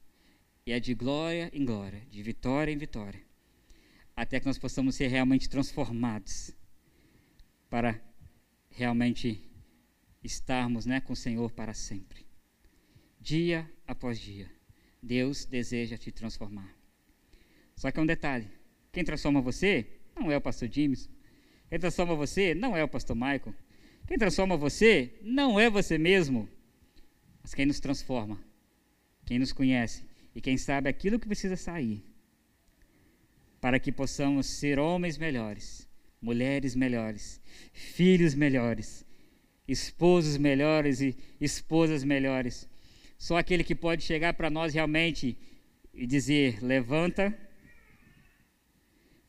E 0.64 0.70
é 0.70 0.78
de 0.78 0.94
glória 0.94 1.50
em 1.52 1.64
glória, 1.64 2.00
de 2.08 2.22
vitória 2.22 2.70
em 2.70 2.78
vitória, 2.78 3.20
até 4.14 4.38
que 4.38 4.46
nós 4.46 4.58
possamos 4.58 4.94
ser 4.94 5.08
realmente 5.08 5.48
transformados 5.48 6.52
para 7.68 8.00
realmente 8.70 9.42
estarmos, 10.22 10.86
né, 10.86 11.00
com 11.00 11.12
o 11.12 11.16
Senhor 11.16 11.50
para 11.50 11.74
sempre. 11.74 12.24
Dia 13.20 13.68
após 13.84 14.20
dia. 14.20 14.59
Deus 15.02 15.44
deseja 15.44 15.96
te 15.96 16.10
transformar. 16.12 16.74
Só 17.74 17.90
que 17.90 17.98
é 17.98 18.02
um 18.02 18.06
detalhe: 18.06 18.48
quem 18.92 19.04
transforma 19.04 19.40
você 19.40 19.86
não 20.14 20.30
é 20.30 20.36
o 20.36 20.40
pastor 20.40 20.68
James. 20.70 21.08
Quem 21.68 21.78
transforma 21.78 22.14
você 22.14 22.54
não 22.54 22.76
é 22.76 22.82
o 22.82 22.88
pastor 22.88 23.16
Michael. 23.16 23.54
Quem 24.06 24.18
transforma 24.18 24.56
você 24.56 25.14
não 25.22 25.58
é 25.58 25.70
você 25.70 25.96
mesmo. 25.96 26.48
Mas 27.42 27.54
quem 27.54 27.64
nos 27.64 27.80
transforma, 27.80 28.38
quem 29.24 29.38
nos 29.38 29.52
conhece 29.52 30.04
e 30.34 30.40
quem 30.40 30.56
sabe 30.56 30.88
aquilo 30.88 31.18
que 31.18 31.26
precisa 31.26 31.56
sair, 31.56 32.04
para 33.60 33.78
que 33.78 33.90
possamos 33.90 34.46
ser 34.46 34.78
homens 34.78 35.16
melhores, 35.16 35.88
mulheres 36.20 36.74
melhores, 36.74 37.40
filhos 37.72 38.34
melhores, 38.34 39.06
esposos 39.66 40.36
melhores 40.36 41.00
e 41.00 41.16
esposas 41.40 42.04
melhores 42.04 42.68
só 43.20 43.36
aquele 43.36 43.62
que 43.62 43.74
pode 43.74 44.02
chegar 44.02 44.32
para 44.32 44.48
nós 44.48 44.72
realmente 44.72 45.36
e 45.92 46.06
dizer: 46.06 46.64
levanta, 46.64 47.38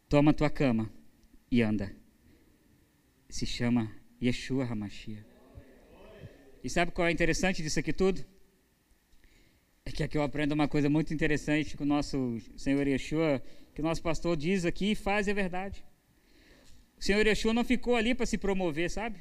toma 0.07 0.33
tua 0.33 0.49
cama 0.49 0.89
e 1.51 1.61
anda. 1.61 1.93
Se 3.27 3.45
chama 3.45 3.93
Yeshua 4.23 4.63
Hamashia. 4.63 5.25
E 6.63 6.69
sabe 6.69 6.93
qual 6.93 7.09
é 7.09 7.11
interessante 7.11 7.61
disso 7.61 7.81
aqui 7.81 7.91
tudo? 7.91 8.23
É 9.85 9.91
que 9.91 10.03
aqui 10.03 10.17
eu 10.17 10.23
aprendo 10.23 10.53
uma 10.53 10.69
coisa 10.69 10.89
muito 10.89 11.13
interessante 11.13 11.75
com 11.75 11.83
o 11.83 11.87
nosso 11.87 12.37
Senhor 12.55 12.87
Yeshua, 12.87 13.43
que 13.75 13.81
o 13.81 13.83
nosso 13.83 14.01
pastor 14.01 14.37
diz 14.37 14.63
aqui 14.63 14.91
e 14.91 14.95
faz 14.95 15.27
é 15.27 15.33
verdade. 15.33 15.83
O 16.97 17.03
Senhor 17.03 17.27
Yeshua 17.27 17.53
não 17.53 17.65
ficou 17.65 17.97
ali 17.97 18.15
para 18.15 18.25
se 18.25 18.37
promover, 18.37 18.89
sabe? 18.89 19.19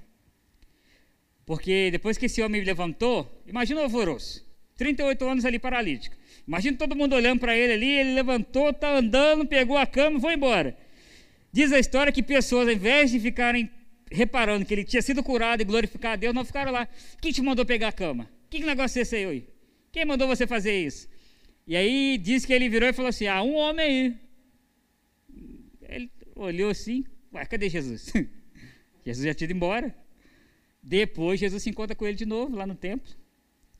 Porque 1.44 1.90
depois 1.90 2.16
que 2.16 2.26
esse 2.26 2.40
homem 2.40 2.62
levantou, 2.62 3.42
imagina 3.48 3.80
o 3.80 3.84
alvoroço. 3.84 4.48
38 4.80 5.28
anos 5.28 5.44
ali 5.44 5.58
paralítico. 5.58 6.16
Imagina 6.48 6.78
todo 6.78 6.96
mundo 6.96 7.14
olhando 7.14 7.38
para 7.38 7.54
ele 7.54 7.74
ali, 7.74 7.90
ele 7.90 8.14
levantou, 8.14 8.70
está 8.70 8.96
andando, 8.96 9.46
pegou 9.46 9.76
a 9.76 9.86
cama 9.86 10.16
e 10.16 10.20
foi 10.22 10.32
embora. 10.32 10.74
Diz 11.52 11.70
a 11.70 11.78
história 11.78 12.10
que 12.10 12.22
pessoas, 12.22 12.66
ao 12.66 12.72
invés 12.72 13.10
de 13.10 13.20
ficarem 13.20 13.68
reparando 14.10 14.64
que 14.64 14.72
ele 14.72 14.84
tinha 14.84 15.02
sido 15.02 15.22
curado 15.22 15.60
e 15.60 15.66
glorificar 15.66 16.12
a 16.12 16.16
Deus, 16.16 16.34
não 16.34 16.46
ficaram 16.46 16.72
lá. 16.72 16.88
Quem 17.20 17.30
te 17.30 17.42
mandou 17.42 17.66
pegar 17.66 17.88
a 17.88 17.92
cama? 17.92 18.26
Que 18.48 18.58
negócio 18.60 18.98
é 18.98 19.02
esse 19.02 19.16
aí? 19.16 19.46
Quem 19.92 20.06
mandou 20.06 20.26
você 20.26 20.46
fazer 20.46 20.74
isso? 20.80 21.06
E 21.66 21.76
aí 21.76 22.16
diz 22.16 22.46
que 22.46 22.52
ele 22.54 22.70
virou 22.70 22.88
e 22.88 22.94
falou 22.94 23.10
assim: 23.10 23.26
Ah, 23.26 23.42
um 23.42 23.56
homem 23.56 23.86
aí. 23.86 24.16
Ele 25.90 26.10
olhou 26.34 26.70
assim, 26.70 27.04
ué, 27.34 27.44
cadê 27.44 27.68
Jesus? 27.68 28.12
Jesus 29.04 29.26
já 29.26 29.34
tinha 29.34 29.44
ido 29.44 29.56
embora. 29.56 29.94
Depois 30.82 31.38
Jesus 31.38 31.62
se 31.62 31.68
encontra 31.68 31.94
com 31.94 32.06
ele 32.06 32.16
de 32.16 32.24
novo 32.24 32.56
lá 32.56 32.66
no 32.66 32.74
templo. 32.74 33.20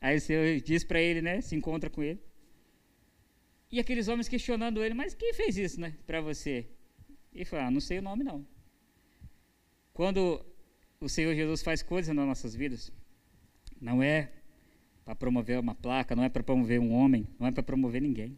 Aí 0.01 0.17
o 0.17 0.21
Senhor 0.21 0.59
diz 0.61 0.83
para 0.83 0.99
ele, 0.99 1.21
né? 1.21 1.39
Se 1.39 1.55
encontra 1.55 1.89
com 1.89 2.01
ele. 2.01 2.19
E 3.71 3.79
aqueles 3.79 4.07
homens 4.07 4.27
questionando 4.27 4.83
ele, 4.83 4.95
mas 4.95 5.13
quem 5.13 5.33
fez 5.33 5.57
isso, 5.57 5.79
né? 5.79 5.95
Para 6.05 6.19
você? 6.19 6.67
Ele 7.31 7.45
falou, 7.45 7.65
ah, 7.65 7.71
não 7.71 7.79
sei 7.79 7.99
o 7.99 8.01
nome 8.01 8.23
não. 8.23 8.45
Quando 9.93 10.43
o 10.99 11.07
Senhor 11.07 11.33
Jesus 11.35 11.61
faz 11.61 11.81
coisas 11.81 12.13
nas 12.13 12.27
nossas 12.27 12.53
vidas, 12.53 12.91
não 13.79 14.03
é 14.03 14.31
para 15.05 15.15
promover 15.15 15.59
uma 15.59 15.75
placa, 15.75 16.15
não 16.15 16.23
é 16.23 16.29
para 16.29 16.43
promover 16.43 16.79
um 16.79 16.91
homem, 16.91 17.27
não 17.39 17.47
é 17.47 17.51
para 17.51 17.63
promover 17.63 18.01
ninguém. 18.01 18.37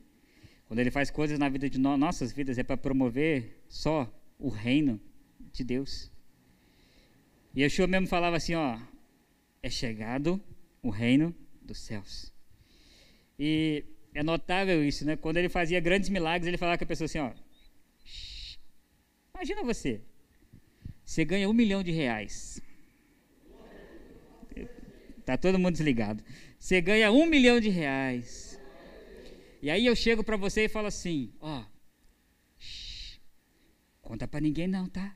Quando 0.67 0.79
ele 0.79 0.91
faz 0.91 1.09
coisas 1.09 1.39
na 1.39 1.49
vida 1.49 1.69
de 1.69 1.79
no 1.79 1.97
nossas 1.97 2.31
vidas, 2.31 2.57
é 2.57 2.63
para 2.63 2.77
promover 2.77 3.63
só 3.67 4.11
o 4.37 4.49
reino 4.49 4.99
de 5.51 5.63
Deus. 5.63 6.11
E 7.55 7.61
Yeshua 7.61 7.87
mesmo 7.87 8.07
falava 8.07 8.37
assim, 8.37 8.55
ó, 8.55 8.79
é 9.61 9.69
chegado 9.69 10.41
o 10.81 10.89
reino 10.89 11.35
dos 11.63 11.79
céus. 11.79 12.31
E 13.37 13.85
é 14.13 14.23
notável 14.23 14.83
isso, 14.83 15.05
né? 15.05 15.15
Quando 15.15 15.37
ele 15.37 15.49
fazia 15.49 15.79
grandes 15.79 16.09
milagres, 16.09 16.47
ele 16.47 16.57
falava 16.57 16.77
com 16.77 16.83
a 16.83 16.87
pessoa 16.87 17.05
assim, 17.05 17.19
ó. 17.19 17.31
Imagina 19.33 19.63
você. 19.63 20.01
Você 21.03 21.25
ganha 21.25 21.49
um 21.49 21.53
milhão 21.53 21.83
de 21.83 21.91
reais. 21.91 22.61
Tá 25.25 25.37
todo 25.37 25.59
mundo 25.59 25.73
desligado. 25.73 26.23
Você 26.59 26.81
ganha 26.81 27.11
um 27.11 27.25
milhão 27.25 27.59
de 27.59 27.69
reais. 27.69 28.59
E 29.61 29.69
aí 29.69 29.85
eu 29.85 29.95
chego 29.95 30.23
para 30.23 30.37
você 30.37 30.65
e 30.65 30.69
falo 30.69 30.87
assim, 30.87 31.33
ó. 31.39 31.63
Conta 34.01 34.27
para 34.27 34.41
ninguém 34.41 34.67
não, 34.67 34.87
tá? 34.87 35.15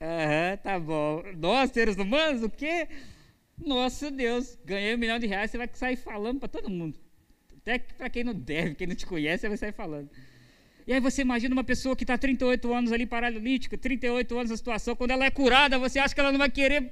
Aham, 0.00 0.56
tá 0.62 0.78
bom. 0.78 1.22
Nós, 1.36 1.70
seres 1.72 1.96
humanos, 1.96 2.42
o 2.42 2.50
quê? 2.50 2.86
Nossa 3.58 4.10
Deus, 4.10 4.58
ganhei 4.64 4.94
um 4.94 4.98
milhão 4.98 5.18
de 5.18 5.26
reais, 5.26 5.50
você 5.50 5.58
vai 5.58 5.68
sair 5.74 5.96
falando 5.96 6.38
para 6.38 6.48
todo 6.48 6.70
mundo. 6.70 6.98
Até 7.58 7.78
para 7.78 8.08
quem 8.08 8.24
não 8.24 8.34
deve, 8.34 8.74
quem 8.74 8.86
não 8.86 8.94
te 8.94 9.06
conhece, 9.06 9.42
você 9.42 9.48
vai 9.48 9.56
sair 9.56 9.72
falando. 9.72 10.08
E 10.86 10.92
aí 10.92 11.00
você 11.00 11.20
imagina 11.20 11.54
uma 11.54 11.64
pessoa 11.64 11.94
que 11.94 12.04
está 12.04 12.16
38 12.16 12.72
anos 12.72 12.92
ali 12.92 13.04
paralítica, 13.04 13.76
38 13.76 14.38
anos 14.38 14.50
na 14.50 14.56
situação, 14.56 14.96
quando 14.96 15.10
ela 15.10 15.26
é 15.26 15.30
curada, 15.30 15.78
você 15.78 15.98
acha 15.98 16.14
que 16.14 16.20
ela 16.20 16.32
não 16.32 16.38
vai 16.38 16.50
querer, 16.50 16.90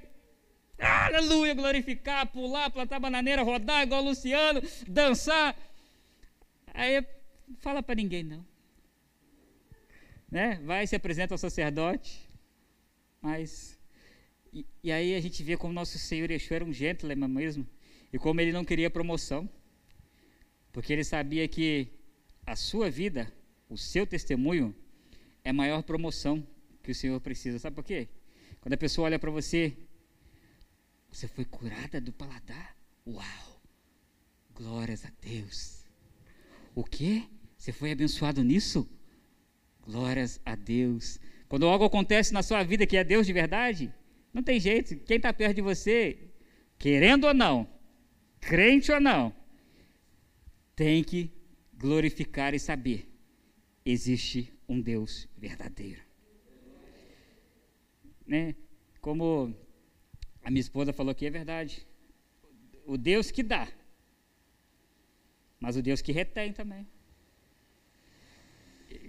aleluia, 0.79 1.55
glorificar, 1.55 2.27
pular, 2.27 2.71
plantar 2.71 3.01
bananeira, 3.01 3.43
rodar 3.43 3.85
igual 3.85 4.03
o 4.03 4.09
Luciano, 4.09 4.61
dançar. 4.87 5.57
Aí 6.75 7.03
fala 7.61 7.83
para 7.83 7.95
ninguém 7.95 8.23
não. 8.23 8.45
Né? 10.31 10.61
Vai 10.65 10.87
se 10.87 10.95
apresenta 10.95 11.33
ao 11.33 11.39
sacerdote, 11.39 12.29
mas 13.23 13.76
e, 14.83 14.93
aí 14.93 15.15
a 15.15 15.21
gente 15.21 15.43
vê 15.43 15.57
como 15.57 15.73
nosso 15.73 15.99
Senhor 15.99 16.31
Yeshua 16.31 16.57
era 16.57 16.65
um 16.65 16.73
gentleman 16.73 17.29
mesmo, 17.29 17.67
e 18.13 18.19
como 18.19 18.41
ele 18.41 18.53
não 18.53 18.65
queria 18.65 18.89
promoção, 18.89 19.49
porque 20.73 20.93
ele 20.93 21.05
sabia 21.05 21.47
que 21.49 21.89
a 22.47 22.55
sua 22.55 22.89
vida, 22.91 23.33
o 23.69 23.77
seu 23.77 24.07
testemunho, 24.07 24.75
é 25.45 25.51
a 25.51 25.53
maior 25.53 25.83
promoção 25.83 26.47
que 26.83 26.91
o 26.91 26.95
Senhor 26.95 27.21
precisa. 27.21 27.59
Sabe 27.59 27.77
por 27.77 27.85
quê? 27.85 28.09
Quando 28.61 28.75
a 28.75 28.77
pessoa 28.77 29.07
olha 29.07 29.19
para 29.19 29.31
você, 29.31 29.77
você 31.11 31.27
foi 31.29 31.45
curada 31.45 32.01
do 32.01 32.13
paladar. 32.13 32.77
Uau! 33.07 33.63
Glórias 34.55 35.05
a 35.05 35.13
Deus. 35.21 35.85
O 36.75 36.85
quê? 36.85 37.25
Você 37.57 37.73
foi 37.73 37.93
abençoado 37.93 38.43
nisso? 38.43 38.89
Glórias 39.83 40.41
a 40.45 40.55
Deus. 40.55 41.19
Quando 41.49 41.67
algo 41.67 41.85
acontece 41.85 42.33
na 42.33 42.43
sua 42.43 42.63
vida 42.63 42.87
que 42.87 42.97
é 42.97 43.05
Deus 43.05 43.27
de 43.27 43.33
verdade, 43.33 43.93
não 44.37 44.43
tem 44.43 44.61
jeito. 44.61 44.95
Quem 44.99 45.17
está 45.17 45.33
perto 45.33 45.57
de 45.57 45.63
você, 45.63 46.29
querendo 46.79 47.27
ou 47.27 47.33
não, 47.33 47.67
crente 48.39 48.93
ou 48.93 49.01
não, 49.01 49.35
tem 50.75 51.03
que 51.03 51.31
glorificar 51.73 52.53
e 52.53 52.59
saber: 52.59 53.11
existe 53.83 54.53
um 54.69 54.79
Deus 54.79 55.27
verdadeiro. 55.39 56.03
Né? 58.27 58.55
Como 59.01 59.57
a 60.43 60.51
minha 60.51 60.61
esposa 60.61 60.93
falou 60.93 61.13
aqui, 61.13 61.25
é 61.25 61.31
verdade. 61.31 61.87
O 62.85 62.99
Deus 62.99 63.31
que 63.31 63.43
dá, 63.43 63.67
mas 65.59 65.79
o 65.79 65.83
Deus 65.83 66.03
que 66.03 66.13
retém 66.13 66.53
também 66.53 66.87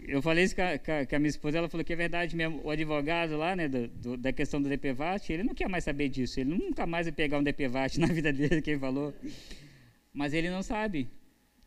eu 0.08 0.22
falei 0.22 0.46
isso 0.46 0.56
com 0.56 0.62
a, 0.62 0.78
com 1.06 1.16
a, 1.16 1.20
minha 1.20 1.30
esposa, 1.30 1.58
ela 1.58 1.68
falou 1.68 1.84
que 1.84 1.92
é 1.92 1.96
verdade 1.96 2.36
mesmo. 2.36 2.62
O 2.64 2.70
advogado 2.70 3.36
lá, 3.36 3.56
né, 3.56 3.68
do, 3.68 3.88
do, 3.90 4.18
da 4.18 4.32
questão 4.32 4.62
do 4.62 4.70
DPVAT, 4.70 5.32
ele 5.32 5.44
não 5.44 5.54
quer 5.54 5.68
mais 5.68 5.84
saber 5.84 6.08
disso. 6.08 6.40
Ele 6.40 6.50
nunca 6.50 6.86
mais 6.86 7.08
vai 7.08 7.14
pegar 7.14 7.38
um 7.38 7.44
DPVAT 7.44 8.00
na 8.00 8.08
vida 8.08 8.32
dele, 8.32 8.62
quem 8.62 8.80
falou. 8.80 9.14
Mas 10.14 10.34
ele 10.34 10.50
não 10.50 10.64
sabe 10.64 11.10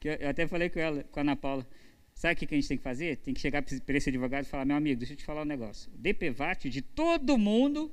que 0.00 0.08
eu, 0.08 0.14
eu 0.14 0.28
até 0.30 0.46
falei 0.46 0.70
com 0.70 0.80
ela, 0.80 1.04
com 1.04 1.20
a 1.20 1.22
Ana 1.22 1.36
Paula. 1.36 1.66
Sabe 2.14 2.34
o 2.34 2.36
que, 2.38 2.46
que 2.46 2.54
a 2.54 2.58
gente 2.58 2.68
tem 2.68 2.76
que 2.78 2.82
fazer? 2.82 3.16
Tem 3.18 3.34
que 3.34 3.40
chegar 3.40 3.62
para 3.62 3.96
esse 3.96 4.08
advogado 4.08 4.44
e 4.44 4.48
falar, 4.48 4.64
meu 4.64 4.76
amigo, 4.76 4.98
deixa 4.98 5.12
eu 5.12 5.16
te 5.18 5.24
falar 5.24 5.42
um 5.42 5.46
negócio. 5.46 5.92
O 5.94 5.98
DPVAT 5.98 6.68
de 6.70 6.80
todo 6.82 7.36
mundo 7.36 7.92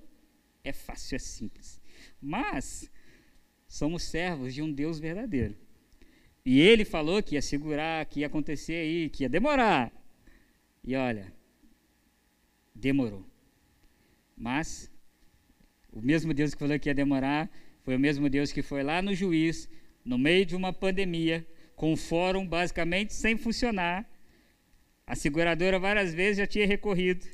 é 0.63 0.71
fácil, 0.71 1.15
é 1.15 1.19
simples. 1.19 1.81
Mas 2.21 2.89
somos 3.67 4.03
servos 4.03 4.53
de 4.53 4.61
um 4.61 4.71
Deus 4.71 4.99
verdadeiro. 4.99 5.55
E 6.45 6.59
ele 6.61 6.85
falou 6.85 7.21
que 7.21 7.35
ia 7.35 7.41
segurar, 7.41 8.05
que 8.05 8.21
ia 8.21 8.27
acontecer 8.27 8.75
aí, 8.75 9.09
que 9.09 9.23
ia 9.23 9.29
demorar. 9.29 9.91
E 10.87 10.95
olha, 10.95 11.33
demorou. 12.73 13.25
Mas 14.37 14.89
o 15.91 16.01
mesmo 16.01 16.33
Deus 16.33 16.53
que 16.53 16.59
falou 16.59 16.79
que 16.79 16.87
ia 16.87 16.95
demorar 16.95 17.51
foi 17.83 17.97
o 17.97 17.99
mesmo 17.99 18.29
Deus 18.29 18.53
que 18.53 18.61
foi 18.61 18.83
lá 18.83 19.01
no 19.01 19.13
juiz, 19.13 19.69
no 20.05 20.17
meio 20.17 20.45
de 20.45 20.55
uma 20.55 20.71
pandemia, 20.71 21.45
com 21.75 21.91
o 21.91 21.97
fórum 21.97 22.47
basicamente 22.47 23.13
sem 23.13 23.35
funcionar. 23.35 24.09
A 25.05 25.13
seguradora 25.13 25.77
várias 25.77 26.13
vezes 26.13 26.37
já 26.37 26.47
tinha 26.47 26.65
recorrido. 26.65 27.27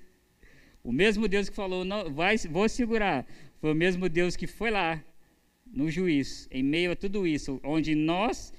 O 0.83 0.91
mesmo 0.91 1.27
Deus 1.27 1.47
que 1.47 1.55
falou, 1.55 1.85
não, 1.85 2.11
vai, 2.11 2.35
vou 2.49 2.67
segurar, 2.67 3.23
foi 3.61 3.71
o 3.71 3.75
mesmo 3.75 4.09
Deus 4.09 4.35
que 4.35 4.47
foi 4.47 4.71
lá 4.71 4.99
no 5.67 5.91
juiz, 5.91 6.47
em 6.49 6.63
meio 6.63 6.91
a 6.91 6.95
tudo 6.95 7.27
isso, 7.27 7.61
onde 7.63 7.93
nós 7.93 8.51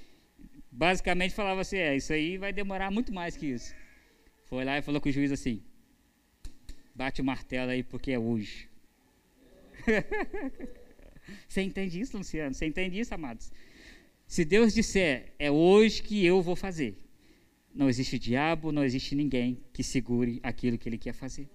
basicamente 0.71 1.35
falava 1.35 1.59
assim, 1.61 1.77
é, 1.77 1.97
isso 1.97 2.13
aí 2.13 2.37
vai 2.37 2.53
demorar 2.53 2.89
muito 2.91 3.13
mais 3.13 3.35
que 3.35 3.47
isso. 3.47 3.75
Foi 4.45 4.63
lá 4.63 4.77
e 4.77 4.81
falou 4.81 5.01
com 5.01 5.09
o 5.09 5.11
juiz 5.11 5.31
assim: 5.31 5.61
bate 6.93 7.21
o 7.21 7.25
martelo 7.25 7.71
aí 7.71 7.83
porque 7.83 8.11
é 8.11 8.19
hoje. 8.19 8.69
Você 11.47 11.61
entende 11.61 11.99
isso, 11.99 12.17
Luciano? 12.17 12.53
Você 12.53 12.65
entende 12.65 12.99
isso, 12.99 13.13
amados? 13.13 13.51
Se 14.27 14.45
Deus 14.45 14.73
disser, 14.73 15.33
é 15.37 15.51
hoje 15.51 16.01
que 16.01 16.23
eu 16.25 16.41
vou 16.41 16.55
fazer, 16.55 16.97
não 17.73 17.89
existe 17.89 18.17
diabo, 18.17 18.71
não 18.71 18.83
existe 18.83 19.15
ninguém 19.15 19.61
que 19.73 19.83
segure 19.83 20.39
aquilo 20.41 20.77
que 20.77 20.87
ele 20.87 20.97
quer 20.97 21.13
fazer. 21.13 21.49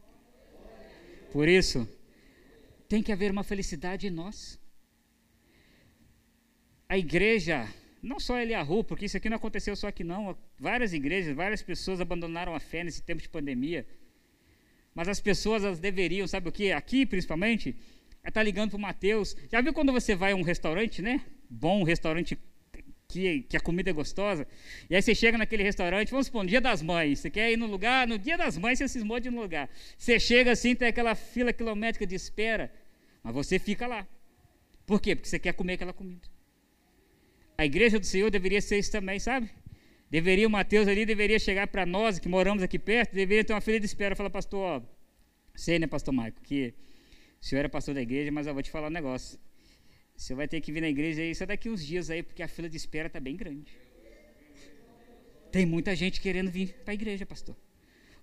Por 1.32 1.48
isso, 1.48 1.88
tem 2.88 3.02
que 3.02 3.12
haver 3.12 3.30
uma 3.30 3.44
felicidade 3.44 4.06
em 4.06 4.10
nós. 4.10 4.58
A 6.88 6.98
igreja, 6.98 7.72
não 8.02 8.18
só 8.18 8.38
Eliahu, 8.38 8.82
porque 8.84 9.04
isso 9.04 9.16
aqui 9.16 9.28
não 9.28 9.36
aconteceu 9.36 9.76
só 9.76 9.88
aqui 9.88 10.02
não, 10.02 10.36
várias 10.58 10.92
igrejas, 10.92 11.34
várias 11.34 11.62
pessoas 11.62 12.00
abandonaram 12.00 12.54
a 12.54 12.60
fé 12.60 12.82
nesse 12.84 13.02
tempo 13.02 13.20
de 13.20 13.28
pandemia. 13.28 13.86
Mas 14.94 15.08
as 15.08 15.20
pessoas 15.20 15.64
elas 15.64 15.78
deveriam, 15.78 16.26
sabe 16.26 16.48
o 16.48 16.52
que? 16.52 16.72
Aqui 16.72 17.06
principalmente, 17.06 17.70
é 18.22 18.28
estar 18.28 18.40
tá 18.40 18.42
ligando 18.42 18.70
para 18.70 18.78
o 18.78 18.80
Mateus. 18.80 19.36
Já 19.50 19.60
viu 19.60 19.72
quando 19.72 19.92
você 19.92 20.14
vai 20.14 20.32
a 20.32 20.36
um 20.36 20.42
restaurante, 20.42 21.00
né? 21.00 21.24
Bom, 21.48 21.82
restaurante 21.82 22.38
que, 23.10 23.42
que 23.42 23.56
a 23.56 23.60
comida 23.60 23.90
é 23.90 23.92
gostosa. 23.92 24.46
E 24.88 24.94
aí 24.94 25.02
você 25.02 25.14
chega 25.14 25.36
naquele 25.36 25.62
restaurante, 25.62 26.10
vamos 26.10 26.26
supor, 26.26 26.44
no 26.44 26.48
dia 26.48 26.60
das 26.60 26.80
mães. 26.80 27.18
Você 27.18 27.30
quer 27.30 27.50
ir 27.52 27.56
no 27.56 27.66
lugar, 27.66 28.06
no 28.06 28.18
dia 28.18 28.36
das 28.38 28.56
mães 28.56 28.78
você 28.78 28.98
de 28.98 29.28
ir 29.28 29.30
no 29.30 29.40
lugar. 29.40 29.68
Você 29.98 30.18
chega 30.18 30.52
assim, 30.52 30.74
tem 30.74 30.88
aquela 30.88 31.14
fila 31.14 31.52
quilométrica 31.52 32.06
de 32.06 32.14
espera, 32.14 32.72
mas 33.22 33.34
você 33.34 33.58
fica 33.58 33.86
lá. 33.86 34.06
Por 34.86 35.00
quê? 35.00 35.14
Porque 35.14 35.28
você 35.28 35.38
quer 35.38 35.52
comer 35.52 35.74
aquela 35.74 35.92
comida. 35.92 36.26
A 37.60 37.66
igreja 37.66 38.00
do 38.00 38.06
Senhor 38.06 38.30
deveria 38.30 38.58
ser 38.62 38.78
isso 38.78 38.90
também, 38.90 39.18
sabe? 39.18 39.50
Deveria, 40.08 40.46
o 40.46 40.50
Mateus 40.50 40.88
ali 40.88 41.04
deveria 41.04 41.38
chegar 41.38 41.66
para 41.66 41.84
nós 41.84 42.18
que 42.18 42.26
moramos 42.26 42.62
aqui 42.62 42.78
perto, 42.78 43.12
deveria 43.12 43.44
ter 43.44 43.52
uma 43.52 43.60
fila 43.60 43.78
de 43.78 43.84
espera. 43.84 44.16
Falar, 44.16 44.30
pastor, 44.30 44.60
ó, 44.60 44.82
sei, 45.54 45.78
né, 45.78 45.86
pastor 45.86 46.14
Maico, 46.14 46.40
que 46.40 46.72
o 47.38 47.44
senhor 47.44 47.62
é 47.62 47.68
pastor 47.68 47.94
da 47.94 48.00
igreja, 48.00 48.32
mas 48.32 48.46
eu 48.46 48.54
vou 48.54 48.62
te 48.62 48.70
falar 48.70 48.86
um 48.86 48.90
negócio. 48.90 49.38
Você 50.16 50.34
vai 50.34 50.48
ter 50.48 50.58
que 50.62 50.72
vir 50.72 50.80
na 50.80 50.88
igreja 50.88 51.20
aí 51.20 51.34
só 51.34 51.44
daqui 51.44 51.68
uns 51.68 51.84
dias 51.84 52.08
aí, 52.08 52.22
porque 52.22 52.42
a 52.42 52.48
fila 52.48 52.66
de 52.66 52.78
espera 52.78 53.08
está 53.08 53.20
bem 53.20 53.36
grande. 53.36 53.70
Tem 55.52 55.66
muita 55.66 55.94
gente 55.94 56.18
querendo 56.18 56.50
vir 56.50 56.72
para 56.82 56.92
a 56.92 56.94
igreja, 56.94 57.26
pastor. 57.26 57.54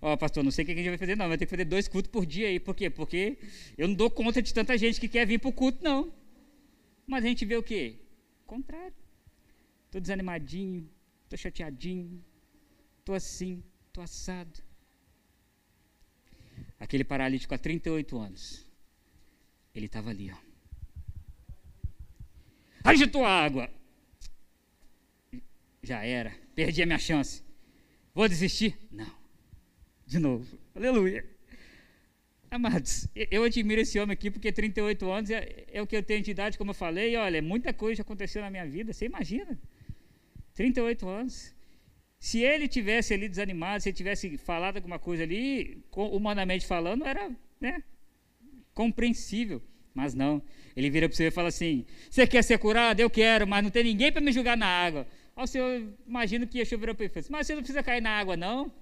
Ó, 0.02 0.16
pastor, 0.16 0.42
não 0.42 0.50
sei 0.50 0.64
o 0.64 0.66
que 0.66 0.72
a 0.72 0.74
gente 0.74 0.88
vai 0.88 0.98
fazer, 0.98 1.16
não. 1.16 1.28
Vai 1.28 1.38
ter 1.38 1.46
que 1.46 1.50
fazer 1.50 1.64
dois 1.64 1.86
cultos 1.86 2.10
por 2.10 2.26
dia 2.26 2.48
aí. 2.48 2.58
Por 2.58 2.74
quê? 2.74 2.90
Porque 2.90 3.38
eu 3.76 3.86
não 3.86 3.94
dou 3.94 4.10
conta 4.10 4.42
de 4.42 4.52
tanta 4.52 4.76
gente 4.76 4.98
que 5.00 5.06
quer 5.06 5.24
vir 5.24 5.38
para 5.38 5.48
o 5.48 5.52
culto, 5.52 5.78
não. 5.80 6.12
Mas 7.06 7.24
a 7.24 7.28
gente 7.28 7.44
vê 7.44 7.56
o 7.56 7.62
quê? 7.62 8.00
O 8.42 8.46
contrário. 8.48 9.07
Estou 9.88 10.00
desanimadinho, 10.00 10.88
estou 11.24 11.36
chateadinho, 11.36 12.24
estou 13.00 13.14
assim, 13.14 13.62
estou 13.88 14.04
assado. 14.04 14.62
Aquele 16.78 17.04
paralítico 17.04 17.54
há 17.54 17.58
38 17.58 18.18
anos. 18.18 18.66
Ele 19.74 19.86
estava 19.86 20.10
ali, 20.10 20.30
ó 20.30 20.48
agitou 22.90 23.24
a 23.24 23.30
água. 23.30 23.70
Já 25.82 26.04
era, 26.04 26.32
perdi 26.54 26.82
a 26.82 26.86
minha 26.86 26.98
chance. 26.98 27.42
Vou 28.14 28.28
desistir? 28.28 28.76
Não. 28.90 29.10
De 30.06 30.18
novo. 30.18 30.58
Aleluia. 30.74 31.24
Amados, 32.50 33.06
eu 33.14 33.44
admiro 33.44 33.82
esse 33.82 34.00
homem 34.00 34.14
aqui 34.14 34.30
porque 34.30 34.50
38 34.50 35.10
anos 35.10 35.30
é, 35.30 35.66
é, 35.70 35.82
o 35.82 35.86
que 35.86 35.94
eu 35.94 36.02
tenho 36.02 36.22
de 36.22 36.30
idade, 36.30 36.56
como 36.56 36.70
eu 36.70 36.74
falei. 36.74 37.12
E 37.12 37.16
olha, 37.16 37.42
muita 37.42 37.74
coisa 37.74 38.00
aconteceu 38.00 38.40
na 38.40 38.50
minha 38.50 38.66
vida, 38.66 38.92
você 38.92 39.04
imagina. 39.04 39.58
38 40.58 41.08
anos. 41.08 41.54
Se 42.18 42.40
ele 42.40 42.66
tivesse 42.66 43.14
ali 43.14 43.28
desanimado, 43.28 43.80
se 43.80 43.90
ele 43.90 43.96
tivesse 43.96 44.36
falado 44.36 44.76
alguma 44.76 44.98
coisa 44.98 45.22
ali, 45.22 45.84
humanamente 45.94 46.66
falando, 46.66 47.06
era 47.06 47.30
né, 47.60 47.80
compreensível. 48.74 49.62
Mas 49.94 50.14
não. 50.14 50.42
Ele 50.74 50.90
vira 50.90 51.08
para 51.08 51.16
você 51.16 51.28
e 51.28 51.30
fala 51.30 51.48
assim: 51.48 51.86
Você 52.10 52.26
quer 52.26 52.42
ser 52.42 52.58
curado? 52.58 52.98
Eu 52.98 53.08
quero, 53.08 53.46
mas 53.46 53.62
não 53.62 53.70
tem 53.70 53.84
ninguém 53.84 54.10
para 54.10 54.20
me 54.20 54.32
jogar 54.32 54.56
na 54.56 54.66
água. 54.66 55.06
Aí 55.36 55.44
o 55.44 55.46
senhor 55.46 55.82
imagina 56.04 56.44
que 56.44 56.58
Yeshua 56.58 56.78
virou 56.78 56.94
para 56.94 57.04
ele 57.04 57.14
Mas 57.30 57.46
você 57.46 57.54
não 57.54 57.62
precisa 57.62 57.82
cair 57.82 58.02
na 58.02 58.10
água, 58.10 58.36
não. 58.36 58.72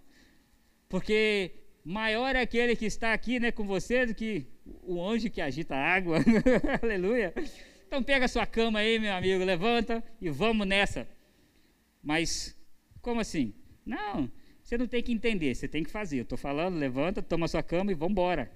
Porque 0.88 1.50
maior 1.84 2.34
é 2.34 2.40
aquele 2.40 2.74
que 2.74 2.86
está 2.86 3.12
aqui 3.12 3.38
né, 3.38 3.52
com 3.52 3.66
você 3.66 4.06
do 4.06 4.14
que 4.14 4.46
o 4.82 5.02
anjo 5.06 5.28
que 5.28 5.42
agita 5.42 5.74
a 5.74 5.94
água. 5.94 6.18
Aleluia. 6.82 7.34
Então 7.86 8.02
pega 8.02 8.24
a 8.24 8.28
sua 8.28 8.46
cama 8.46 8.78
aí, 8.78 8.98
meu 8.98 9.12
amigo, 9.12 9.44
levanta 9.44 10.02
e 10.20 10.30
vamos 10.30 10.66
nessa. 10.66 11.06
Mas, 12.06 12.56
como 13.02 13.20
assim? 13.20 13.52
Não, 13.84 14.30
você 14.62 14.78
não 14.78 14.86
tem 14.86 15.02
que 15.02 15.10
entender, 15.10 15.52
você 15.52 15.66
tem 15.66 15.82
que 15.82 15.90
fazer. 15.90 16.18
Eu 16.18 16.22
estou 16.22 16.38
falando, 16.38 16.78
levanta, 16.78 17.20
toma 17.20 17.48
sua 17.48 17.64
cama 17.64 17.90
e 17.90 17.96
vamos 17.96 18.12
embora. 18.12 18.48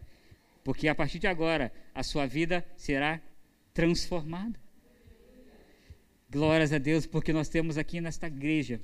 Porque 0.62 0.86
a 0.86 0.94
partir 0.94 1.18
de 1.18 1.26
agora, 1.26 1.72
a 1.92 2.04
sua 2.04 2.26
vida 2.26 2.64
será 2.76 3.20
transformada. 3.74 4.56
Glórias 6.30 6.72
a 6.72 6.78
Deus, 6.78 7.06
porque 7.06 7.32
nós 7.32 7.48
temos 7.48 7.76
aqui 7.76 8.00
nesta 8.00 8.28
igreja 8.28 8.80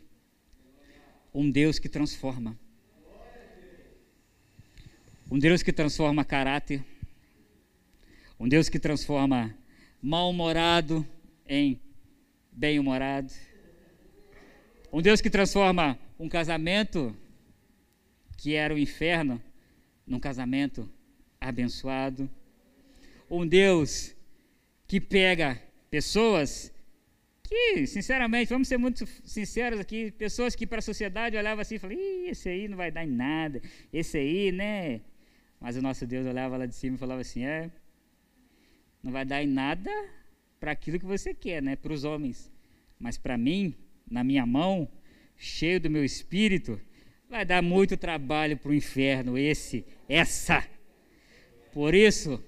um 1.33 1.49
Deus 1.49 1.79
que 1.79 1.89
transforma. 1.89 2.59
Um 5.31 5.39
Deus 5.39 5.63
que 5.63 5.73
transforma 5.73 6.25
caráter. 6.25 6.85
Um 8.37 8.49
Deus 8.49 8.69
que 8.69 8.81
transforma 8.81 9.57
mal-humorado 10.03 11.07
em 11.49 11.81
bem-humorado. 12.51 13.33
Um 14.97 15.03
Deus 15.03 15.21
que 15.21 15.29
transforma 15.29 15.99
um 16.19 16.27
casamento 16.27 17.15
que 18.39 18.55
era 18.55 18.73
o 18.73 18.79
inferno 18.79 19.43
num 20.07 20.19
casamento 20.19 20.91
abençoado. 21.39 22.31
Um 23.31 23.47
Deus 23.47 24.17
que 24.89 24.99
pega 24.99 25.61
pessoas 25.91 26.73
que, 27.43 27.87
sinceramente, 27.87 28.49
vamos 28.49 28.69
ser 28.69 28.79
muito 28.79 29.05
sinceros 29.23 29.79
aqui, 29.81 30.11
pessoas 30.13 30.57
que 30.57 30.67
para 30.67 30.79
a 30.79 30.89
sociedade 30.91 31.37
olhavam 31.37 31.61
assim 31.61 31.75
e 31.75 31.79
falavam, 31.79 32.03
esse 32.31 32.49
aí 32.49 32.67
não 32.67 32.79
vai 32.79 32.91
dar 32.91 33.05
em 33.05 33.11
nada, 33.11 33.61
esse 33.93 34.17
aí, 34.17 34.51
né? 34.51 35.03
Mas 35.61 35.77
o 35.77 35.83
nosso 35.83 36.07
Deus 36.07 36.27
olhava 36.27 36.57
lá 36.57 36.65
de 36.65 36.75
cima 36.75 36.97
e 36.97 36.99
falava 36.99 37.21
assim, 37.21 37.45
é, 37.45 37.71
não 39.03 39.13
vai 39.13 39.27
dar 39.27 39.43
em 39.43 39.47
nada 39.47 39.91
para 40.59 40.73
aquilo 40.73 40.99
que 40.99 41.05
você 41.05 41.35
quer, 41.35 41.63
né? 41.63 41.77
Para 41.77 41.93
os 41.93 42.03
homens. 42.03 42.51
Mas 42.99 43.19
para 43.19 43.37
mim, 43.37 43.75
na 44.11 44.23
minha 44.23 44.47
mão, 44.47 44.89
cheio 45.37 45.81
do 45.81 45.91
meu 45.91 46.05
espírito, 46.05 46.81
vai 47.29 47.45
dar 47.45 47.63
muito 47.63 47.97
trabalho 47.97 48.57
para 48.57 48.71
o 48.71 48.75
inferno, 48.75 49.37
esse, 49.37 49.85
essa. 50.09 50.67
Por 51.73 51.95
isso, 51.95 52.43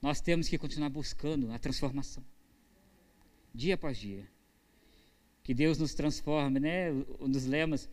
nós 0.00 0.20
temos 0.20 0.48
que 0.48 0.56
continuar 0.56 0.88
buscando 0.88 1.50
a 1.52 1.58
transformação, 1.58 2.24
dia 3.54 3.74
após 3.74 3.98
dia. 3.98 4.26
Que 5.42 5.54
Deus 5.54 5.78
nos 5.78 5.94
transforme, 5.94 6.60
né? 6.60 6.92
Um 7.18 7.28
dos 7.28 7.44
lemas 7.44 7.88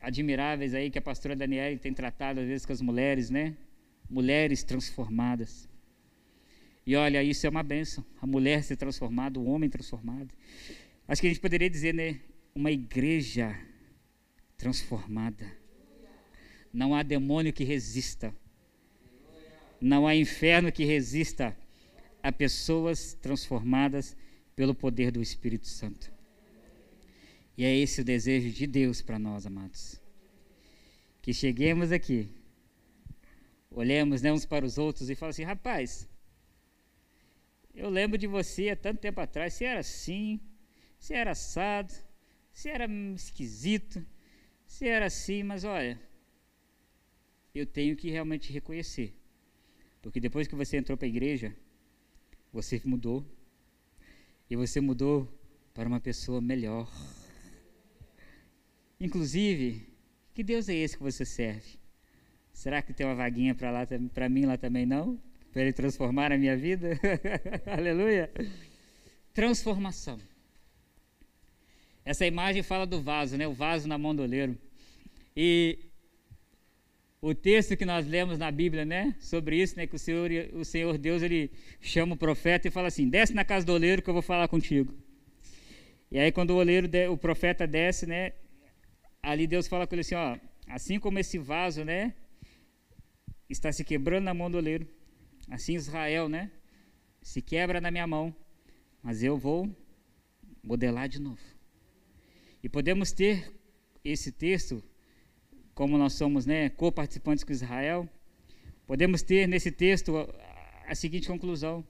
admiráveis 0.00 0.74
aí 0.74 0.90
que 0.90 0.98
a 0.98 1.02
pastora 1.02 1.36
Daniela 1.36 1.76
tem 1.78 1.94
tratado 1.94 2.40
às 2.40 2.46
vezes 2.46 2.66
com 2.66 2.72
as 2.72 2.80
mulheres, 2.80 3.30
né? 3.30 3.56
Mulheres 4.10 4.62
transformadas. 4.62 5.68
E 6.86 6.96
olha, 6.96 7.22
isso 7.22 7.46
é 7.46 7.50
uma 7.50 7.62
benção. 7.62 8.04
A 8.20 8.26
mulher 8.26 8.62
ser 8.62 8.76
transformada, 8.76 9.38
o 9.38 9.46
homem 9.46 9.70
transformado. 9.70 10.28
Acho 11.06 11.20
que 11.20 11.26
a 11.26 11.30
gente 11.30 11.40
poderia 11.40 11.68
dizer, 11.68 11.94
né? 11.94 12.20
Uma 12.54 12.70
igreja 12.70 13.58
transformada. 14.56 15.50
Não 16.72 16.94
há 16.94 17.02
demônio 17.02 17.52
que 17.52 17.64
resista 17.64 18.34
não 19.84 20.06
há 20.06 20.16
inferno 20.16 20.72
que 20.72 20.82
resista 20.82 21.54
a 22.22 22.32
pessoas 22.32 23.12
transformadas 23.12 24.16
pelo 24.56 24.74
poder 24.74 25.10
do 25.10 25.20
Espírito 25.20 25.66
Santo. 25.66 26.10
E 27.54 27.66
é 27.66 27.76
esse 27.76 28.00
o 28.00 28.04
desejo 28.04 28.50
de 28.50 28.66
Deus 28.66 29.02
para 29.02 29.18
nós, 29.18 29.44
amados. 29.44 30.00
Que 31.20 31.34
cheguemos 31.34 31.92
aqui, 31.92 32.30
olhemos 33.70 34.22
né, 34.22 34.32
uns 34.32 34.46
para 34.46 34.64
os 34.64 34.78
outros 34.78 35.10
e 35.10 35.14
falemos 35.14 35.36
assim: 35.36 35.44
rapaz, 35.44 36.08
eu 37.74 37.90
lembro 37.90 38.16
de 38.16 38.26
você 38.26 38.70
há 38.70 38.76
tanto 38.76 39.00
tempo 39.00 39.20
atrás, 39.20 39.52
você 39.52 39.66
era 39.66 39.80
assim, 39.80 40.40
você 41.04 41.12
era 41.12 41.32
assado, 41.32 41.92
você 42.50 42.70
era 42.70 42.86
esquisito, 43.14 44.02
você 44.66 44.88
era 44.88 45.04
assim, 45.04 45.42
mas 45.42 45.62
olha, 45.62 46.00
eu 47.54 47.66
tenho 47.66 47.94
que 47.94 48.10
realmente 48.10 48.50
reconhecer. 48.50 49.14
Porque 50.00 50.18
depois 50.18 50.48
que 50.48 50.54
você 50.54 50.78
entrou 50.78 50.96
para 50.96 51.06
a 51.06 51.08
igreja, 51.10 51.54
você 52.50 52.80
mudou. 52.86 53.22
E 54.48 54.56
você 54.56 54.80
mudou 54.80 55.30
para 55.74 55.86
uma 55.86 56.00
pessoa 56.00 56.40
melhor. 56.40 56.90
Inclusive, 58.98 59.86
que 60.32 60.42
Deus 60.42 60.70
é 60.70 60.74
esse 60.74 60.96
que 60.96 61.02
você 61.02 61.26
serve? 61.26 61.78
Será 62.50 62.80
que 62.80 62.94
tem 62.94 63.04
uma 63.04 63.14
vaguinha 63.14 63.54
para 63.54 63.70
lá 63.70 63.86
para 64.14 64.28
mim 64.30 64.46
lá 64.46 64.56
também 64.56 64.86
não? 64.86 65.20
Para 65.52 65.60
ele 65.60 65.72
transformar 65.74 66.32
a 66.32 66.38
minha 66.38 66.56
vida? 66.56 66.98
Aleluia. 67.70 68.32
Transformação. 69.34 70.18
Essa 72.04 72.26
imagem 72.26 72.62
fala 72.62 72.86
do 72.86 73.00
vaso, 73.00 73.36
né? 73.36 73.46
O 73.48 73.52
vaso 73.54 73.88
na 73.88 73.96
mão 73.96 74.14
do 74.14 74.22
oleiro. 74.22 74.58
E 75.36 75.78
o 77.20 77.34
texto 77.34 77.74
que 77.74 77.86
nós 77.86 78.06
lemos 78.06 78.38
na 78.38 78.50
Bíblia, 78.50 78.84
né, 78.84 79.14
sobre 79.18 79.56
isso, 79.56 79.74
né, 79.78 79.86
que 79.86 79.96
o 79.96 79.98
Senhor, 79.98 80.30
o 80.52 80.62
Senhor 80.62 80.98
Deus 80.98 81.22
ele 81.22 81.50
chama 81.80 82.14
o 82.14 82.18
profeta 82.18 82.68
e 82.68 82.70
fala 82.70 82.88
assim: 82.88 83.08
"Desce 83.08 83.32
na 83.32 83.46
casa 83.46 83.64
do 83.64 83.72
oleiro 83.72 84.02
que 84.02 84.10
eu 84.10 84.12
vou 84.12 84.22
falar 84.22 84.46
contigo". 84.46 84.92
E 86.10 86.18
aí 86.18 86.30
quando 86.30 86.50
o 86.50 86.56
oleiro, 86.56 86.86
o 87.10 87.16
profeta 87.16 87.66
desce, 87.66 88.04
né, 88.06 88.34
ali 89.22 89.46
Deus 89.46 89.66
fala 89.66 89.86
com 89.86 89.94
ele 89.94 90.02
assim, 90.02 90.14
ó, 90.14 90.36
assim 90.68 91.00
como 91.00 91.18
esse 91.18 91.38
vaso, 91.38 91.82
né, 91.82 92.12
está 93.48 93.72
se 93.72 93.82
quebrando 93.84 94.24
na 94.24 94.34
mão 94.34 94.50
do 94.50 94.58
oleiro, 94.58 94.86
assim 95.50 95.74
Israel, 95.74 96.28
né, 96.28 96.50
se 97.22 97.40
quebra 97.40 97.80
na 97.80 97.90
minha 97.90 98.06
mão, 98.06 98.36
mas 99.02 99.22
eu 99.22 99.38
vou 99.38 99.74
modelar 100.62 101.08
de 101.08 101.18
novo. 101.18 101.53
E 102.64 102.68
podemos 102.70 103.12
ter 103.12 103.52
esse 104.02 104.32
texto 104.32 104.82
como 105.74 105.98
nós 105.98 106.14
somos 106.14 106.46
né, 106.46 106.70
co-participantes 106.70 107.44
com 107.44 107.52
Israel, 107.52 108.08
podemos 108.86 109.20
ter 109.20 109.46
nesse 109.46 109.70
texto 109.70 110.16
a, 110.86 110.94
seguinte 110.94 111.28
conclusão. 111.28 111.86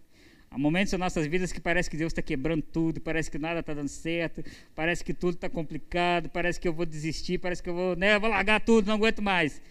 Há 0.51 0.59
momentos 0.59 0.93
em 0.93 0.97
nossas 0.97 1.29
vidas 1.29 1.53
que 1.53 1.61
parece 1.61 1.89
que 1.89 1.97
Deus 1.97 2.11
está 2.11 2.21
quebrando 2.21 2.63
tudo, 2.63 3.01
parece 3.01 3.31
que 3.31 3.39
nada 3.39 3.61
está 3.61 3.73
dando 3.73 3.87
certo, 3.87 4.43
parece 4.75 5.05
que 5.05 5.15
tudo 5.15 5.35
está 5.35 5.49
complicado, 5.49 6.29
parece 6.29 6.59
que 6.59 6.67
eu 6.67 6.73
vou 6.73 6.85
desistir, 6.85 7.39
parece 7.39 7.63
que 7.63 7.71
eu 7.71 7.75
vou, 7.75 7.95
né, 7.95 8.17
eu 8.17 8.21
vou 8.21 8.29
largar 8.29 8.61
tudo, 8.61 8.89
não 8.89 8.95
aguento 8.95 9.23
mais. 9.23 9.63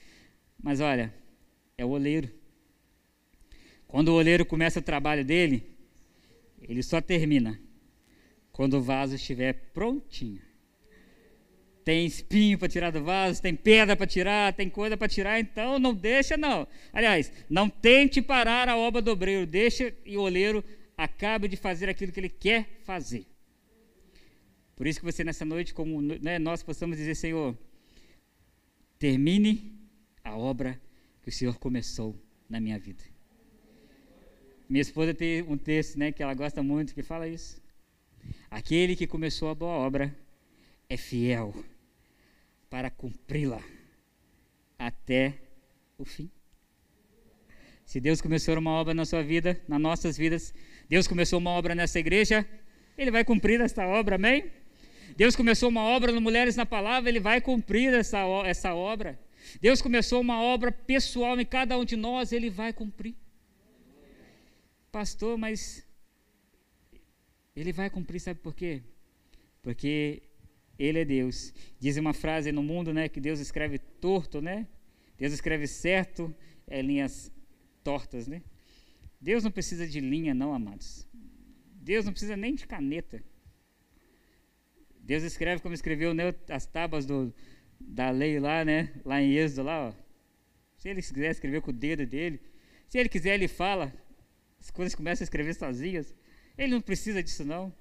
Mas 0.58 0.80
olha, 0.80 1.14
é 1.78 1.84
o 1.84 1.90
oleiro. 1.90 2.32
Quando 3.90 4.08
o 4.08 4.14
oleiro 4.14 4.46
começa 4.46 4.80
o 4.80 4.82
trabalho 4.82 5.26
dele, 5.26 5.70
ele 6.62 6.82
só 6.82 7.02
termina 7.02 7.60
quando 8.54 8.76
o 8.76 8.82
vaso 8.82 9.16
estiver 9.16 9.52
prontinho 9.74 10.53
tem 11.84 12.06
espinho 12.06 12.58
para 12.58 12.70
tirar 12.70 12.92
do 12.92 13.04
vaso, 13.04 13.42
tem 13.42 13.56
pedra 13.56 13.96
para 13.96 14.08
tirar, 14.08 14.54
tem 14.54 14.70
coisa 14.70 14.96
para 14.96 15.08
tirar, 15.08 15.40
então 15.40 15.78
não 15.78 15.94
deixa 15.94 16.38
não. 16.38 16.68
Aliás, 16.92 17.32
não 17.50 17.70
tente 17.70 18.22
parar 18.22 18.70
a 18.70 18.78
obra 18.78 19.02
do 19.02 19.12
obreiro, 19.12 19.46
deixa 19.46 19.92
que 19.92 20.18
o 20.18 20.22
oleiro 20.22 20.64
acabe 20.98 21.48
de 21.48 21.58
fazer 21.58 21.90
aquilo 21.90 22.12
que 22.12 22.20
ele 22.20 22.30
quer 22.30 22.80
fazer. 22.84 23.26
Por 24.76 24.88
isso 24.88 25.00
que 25.00 25.06
você 25.06 25.24
nessa 25.24 25.44
noite, 25.44 25.74
como 25.74 26.02
né, 26.02 26.40
nós 26.40 26.64
possamos 26.64 26.98
dizer, 26.98 27.16
Senhor, 27.16 27.58
termine 28.98 29.74
a 30.24 30.38
obra 30.38 30.82
que 31.22 31.30
o 31.30 31.32
Senhor 31.32 31.58
começou 31.60 32.16
na 32.50 32.60
minha 32.60 32.80
vida. 32.80 33.04
Minha 34.70 34.82
esposa 34.82 35.14
tem 35.14 35.44
um 35.44 35.58
texto, 35.58 36.00
né, 36.00 36.12
que 36.12 36.24
ela 36.24 36.34
gosta 36.34 36.64
muito, 36.64 36.96
que 36.96 37.04
fala 37.04 37.28
isso. 37.28 37.62
Aquele 38.50 38.96
que 38.96 39.06
começou 39.06 39.50
a 39.50 39.56
boa 39.56 39.74
obra 39.74 40.16
é 40.90 40.96
fiel 40.96 41.54
para 42.74 42.90
cumpri-la 42.90 43.62
até 44.80 45.38
o 45.96 46.04
fim. 46.04 46.28
Se 47.86 48.00
Deus 48.00 48.20
começou 48.20 48.58
uma 48.58 48.72
obra 48.72 48.96
na 48.96 49.06
sua 49.06 49.22
vida, 49.22 49.62
nas 49.68 49.80
nossas 49.80 50.18
vidas, 50.18 50.52
Deus 50.90 51.08
começou 51.08 51.38
uma 51.38 51.52
obra 51.52 51.76
nessa 51.76 52.00
igreja, 52.00 52.44
Ele 52.98 53.12
vai 53.12 53.24
cumprir 53.24 53.62
esta 53.62 53.86
obra, 53.86 54.16
amém? 54.16 54.52
Deus 55.16 55.36
começou 55.36 55.70
uma 55.70 55.84
obra 55.84 56.12
no 56.12 56.20
Mulheres 56.20 56.56
na 56.56 56.66
Palavra, 56.66 57.12
Ele 57.12 57.20
vai 57.20 57.40
cumprir 57.40 57.94
essa, 57.94 58.22
essa 58.44 58.74
obra. 58.74 59.20
Deus 59.62 59.80
começou 59.80 60.20
uma 60.20 60.42
obra 60.42 60.72
pessoal 60.72 61.40
em 61.40 61.46
cada 61.46 61.78
um 61.78 61.86
de 61.86 61.96
nós, 61.96 62.32
Ele 62.32 62.50
vai 62.50 62.74
cumprir. 62.74 63.14
Pastor, 64.92 65.38
mas 65.38 65.86
Ele 67.56 67.72
vai 67.72 67.92
cumprir, 67.92 68.20
sabe 68.20 68.40
por 68.40 68.56
quê? 68.56 68.82
Porque 69.62 70.24
ele 70.78 71.00
é 71.00 71.06
Deus. 71.06 71.54
Diz 71.80 71.98
uma 71.98 72.14
frase 72.14 72.52
no 72.52 72.64
mundo, 72.64 72.94
né, 72.94 73.08
que 73.08 73.20
Deus 73.20 73.40
escreve 73.40 73.78
torto, 73.78 74.42
né? 74.42 74.68
Deus 75.18 75.34
escreve 75.34 75.68
certo, 75.68 76.34
é 76.68 76.82
linhas 76.82 77.32
tortas, 77.84 78.28
né? 78.28 78.42
Deus 79.20 79.44
não 79.44 79.52
precisa 79.52 79.88
de 79.88 80.00
linha, 80.00 80.34
não, 80.34 80.54
amados. 80.54 81.08
Deus 81.76 82.06
não 82.06 82.12
precisa 82.12 82.36
nem 82.36 82.56
de 82.56 82.66
caneta. 82.66 83.24
Deus 85.00 85.24
escreve 85.24 85.62
como 85.62 85.74
escreveu 85.74 86.14
né, 86.14 86.34
as 86.50 86.66
tábuas 86.66 87.06
do, 87.06 87.34
da 87.80 88.10
lei 88.10 88.40
lá, 88.40 88.66
né? 88.66 88.94
Lá 89.06 89.22
em 89.22 89.34
Êxodo, 89.34 89.64
lá, 89.64 89.90
ó. 89.90 89.94
Se 90.78 90.90
ele 90.90 91.02
quiser 91.02 91.32
escrever 91.32 91.62
com 91.62 91.72
o 91.72 91.74
dedo 91.74 92.06
dele, 92.06 92.42
se 92.88 92.98
ele 92.98 93.10
quiser, 93.10 93.36
ele 93.36 93.48
fala. 93.48 93.94
As 94.60 94.72
coisas 94.72 94.96
começam 94.96 95.24
a 95.24 95.26
escrever 95.26 95.54
sozinhas. 95.54 96.16
Ele 96.58 96.74
não 96.74 96.82
precisa 96.82 97.22
disso, 97.22 97.44
não. 97.44 97.74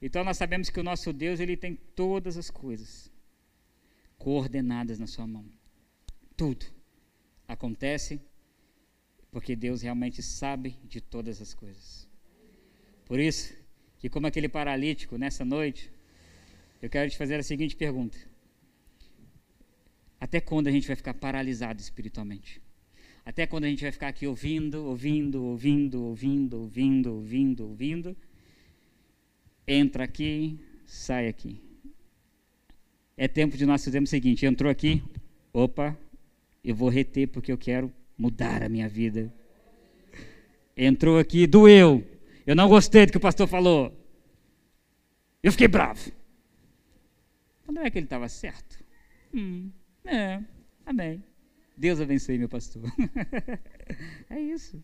Então 0.00 0.22
nós 0.24 0.36
sabemos 0.36 0.70
que 0.70 0.78
o 0.78 0.84
nosso 0.84 1.12
Deus 1.12 1.40
ele 1.40 1.56
tem 1.56 1.74
todas 1.74 2.36
as 2.36 2.50
coisas 2.50 3.10
coordenadas 4.16 4.98
na 4.98 5.06
sua 5.06 5.26
mão. 5.26 5.44
Tudo 6.36 6.66
acontece 7.46 8.20
porque 9.30 9.56
Deus 9.56 9.82
realmente 9.82 10.22
sabe 10.22 10.76
de 10.84 11.00
todas 11.00 11.40
as 11.40 11.52
coisas. 11.52 12.08
Por 13.04 13.18
isso, 13.18 13.54
que 13.98 14.08
como 14.08 14.26
aquele 14.26 14.48
paralítico 14.48 15.16
nessa 15.16 15.44
noite, 15.44 15.90
eu 16.80 16.88
quero 16.88 17.10
te 17.10 17.16
fazer 17.16 17.36
a 17.36 17.42
seguinte 17.42 17.74
pergunta: 17.74 18.16
Até 20.20 20.40
quando 20.40 20.68
a 20.68 20.70
gente 20.70 20.86
vai 20.86 20.96
ficar 20.96 21.14
paralisado 21.14 21.80
espiritualmente? 21.80 22.62
Até 23.24 23.46
quando 23.46 23.64
a 23.64 23.68
gente 23.68 23.82
vai 23.82 23.92
ficar 23.92 24.08
aqui 24.08 24.26
ouvindo, 24.26 24.84
ouvindo, 24.86 25.44
ouvindo, 25.44 26.02
ouvindo, 26.02 26.60
ouvindo, 26.60 27.12
ouvindo, 27.12 27.66
ouvindo, 27.66 28.16
entra 29.68 30.04
aqui, 30.04 30.58
sai 30.86 31.28
aqui. 31.28 31.60
É 33.16 33.28
tempo 33.28 33.56
de 33.56 33.66
nós 33.66 33.84
fazermos 33.84 34.08
o 34.08 34.10
seguinte: 34.10 34.46
entrou 34.46 34.70
aqui, 34.70 35.02
opa, 35.52 35.96
eu 36.64 36.74
vou 36.74 36.88
reter 36.88 37.28
porque 37.28 37.52
eu 37.52 37.58
quero 37.58 37.92
mudar 38.16 38.62
a 38.62 38.68
minha 38.68 38.88
vida. 38.88 39.32
Entrou 40.74 41.18
aqui, 41.18 41.46
doeu. 41.46 42.04
Eu 42.46 42.56
não 42.56 42.68
gostei 42.68 43.04
do 43.04 43.12
que 43.12 43.18
o 43.18 43.20
pastor 43.20 43.46
falou. 43.46 43.94
Eu 45.42 45.52
fiquei 45.52 45.68
bravo. 45.68 46.10
Não 47.68 47.82
é 47.82 47.90
que 47.90 47.98
ele 47.98 48.06
estava 48.06 48.28
certo? 48.28 48.82
Hum, 49.34 49.70
é, 50.04 50.40
amém. 50.86 51.22
Deus 51.76 52.00
abençoe 52.00 52.38
meu 52.38 52.48
pastor. 52.48 52.82
é 54.30 54.40
isso. 54.40 54.82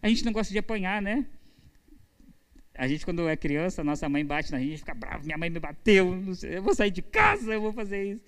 A 0.00 0.08
gente 0.08 0.24
não 0.24 0.32
gosta 0.32 0.52
de 0.52 0.58
apanhar, 0.58 1.02
né? 1.02 1.26
A 2.74 2.88
gente, 2.88 3.04
quando 3.04 3.28
é 3.28 3.36
criança, 3.36 3.84
nossa 3.84 4.08
mãe 4.08 4.24
bate 4.24 4.50
na 4.50 4.58
gente, 4.58 4.78
fica 4.78 4.94
bravo, 4.94 5.24
minha 5.24 5.36
mãe 5.36 5.50
me 5.50 5.60
bateu, 5.60 6.14
eu 6.42 6.62
vou 6.62 6.74
sair 6.74 6.90
de 6.90 7.02
casa, 7.02 7.52
eu 7.52 7.60
vou 7.60 7.72
fazer 7.72 8.02
isso. 8.14 8.24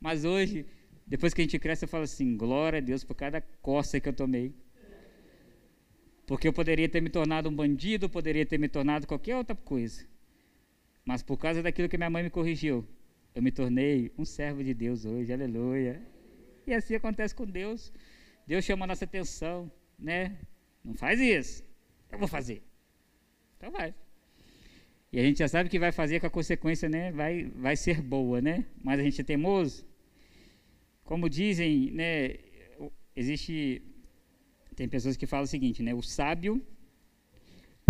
Mas 0.00 0.24
hoje, 0.24 0.64
depois 1.06 1.34
que 1.34 1.40
a 1.40 1.44
gente 1.44 1.58
cresce, 1.58 1.84
eu 1.84 1.88
falo 1.88 2.04
assim: 2.04 2.36
glória 2.36 2.78
a 2.78 2.80
Deus 2.80 3.02
por 3.02 3.14
cada 3.14 3.40
coça 3.60 3.98
que 4.00 4.08
eu 4.08 4.12
tomei. 4.12 4.54
Porque 6.24 6.46
eu 6.46 6.52
poderia 6.52 6.88
ter 6.88 7.00
me 7.00 7.10
tornado 7.10 7.48
um 7.48 7.54
bandido, 7.54 8.08
poderia 8.08 8.46
ter 8.46 8.56
me 8.56 8.68
tornado 8.68 9.06
qualquer 9.06 9.36
outra 9.36 9.56
coisa. 9.56 10.06
Mas 11.04 11.22
por 11.24 11.36
causa 11.36 11.60
daquilo 11.60 11.88
que 11.88 11.96
minha 11.96 12.08
mãe 12.08 12.22
me 12.22 12.30
corrigiu, 12.30 12.86
eu 13.34 13.42
me 13.42 13.50
tornei 13.50 14.12
um 14.16 14.24
servo 14.24 14.62
de 14.62 14.72
Deus 14.72 15.04
hoje, 15.04 15.32
aleluia. 15.32 16.00
E 16.64 16.72
assim 16.72 16.94
acontece 16.94 17.34
com 17.34 17.44
Deus. 17.44 17.92
Deus 18.46 18.64
chama 18.64 18.84
a 18.84 18.86
nossa 18.86 19.04
atenção, 19.04 19.68
né? 19.98 20.38
Não 20.84 20.94
faz 20.94 21.18
isso, 21.20 21.64
eu 22.12 22.18
vou 22.18 22.28
fazer. 22.28 22.62
Então 23.60 23.70
vai. 23.70 23.94
E 25.12 25.20
a 25.20 25.22
gente 25.22 25.40
já 25.40 25.46
sabe 25.46 25.68
que 25.68 25.78
vai 25.78 25.92
fazer 25.92 26.18
com 26.18 26.26
a 26.26 26.30
consequência, 26.30 26.88
né? 26.88 27.12
Vai, 27.12 27.44
vai 27.54 27.76
ser 27.76 28.00
boa, 28.00 28.40
né? 28.40 28.64
Mas 28.82 28.98
a 28.98 29.02
gente 29.02 29.20
é 29.20 29.24
teimoso. 29.24 29.86
Como 31.04 31.28
dizem, 31.28 31.90
né? 31.90 32.36
Existe. 33.14 33.82
Tem 34.74 34.88
pessoas 34.88 35.14
que 35.14 35.26
falam 35.26 35.44
o 35.44 35.46
seguinte, 35.46 35.82
né? 35.82 35.92
O 35.92 36.00
sábio, 36.00 36.64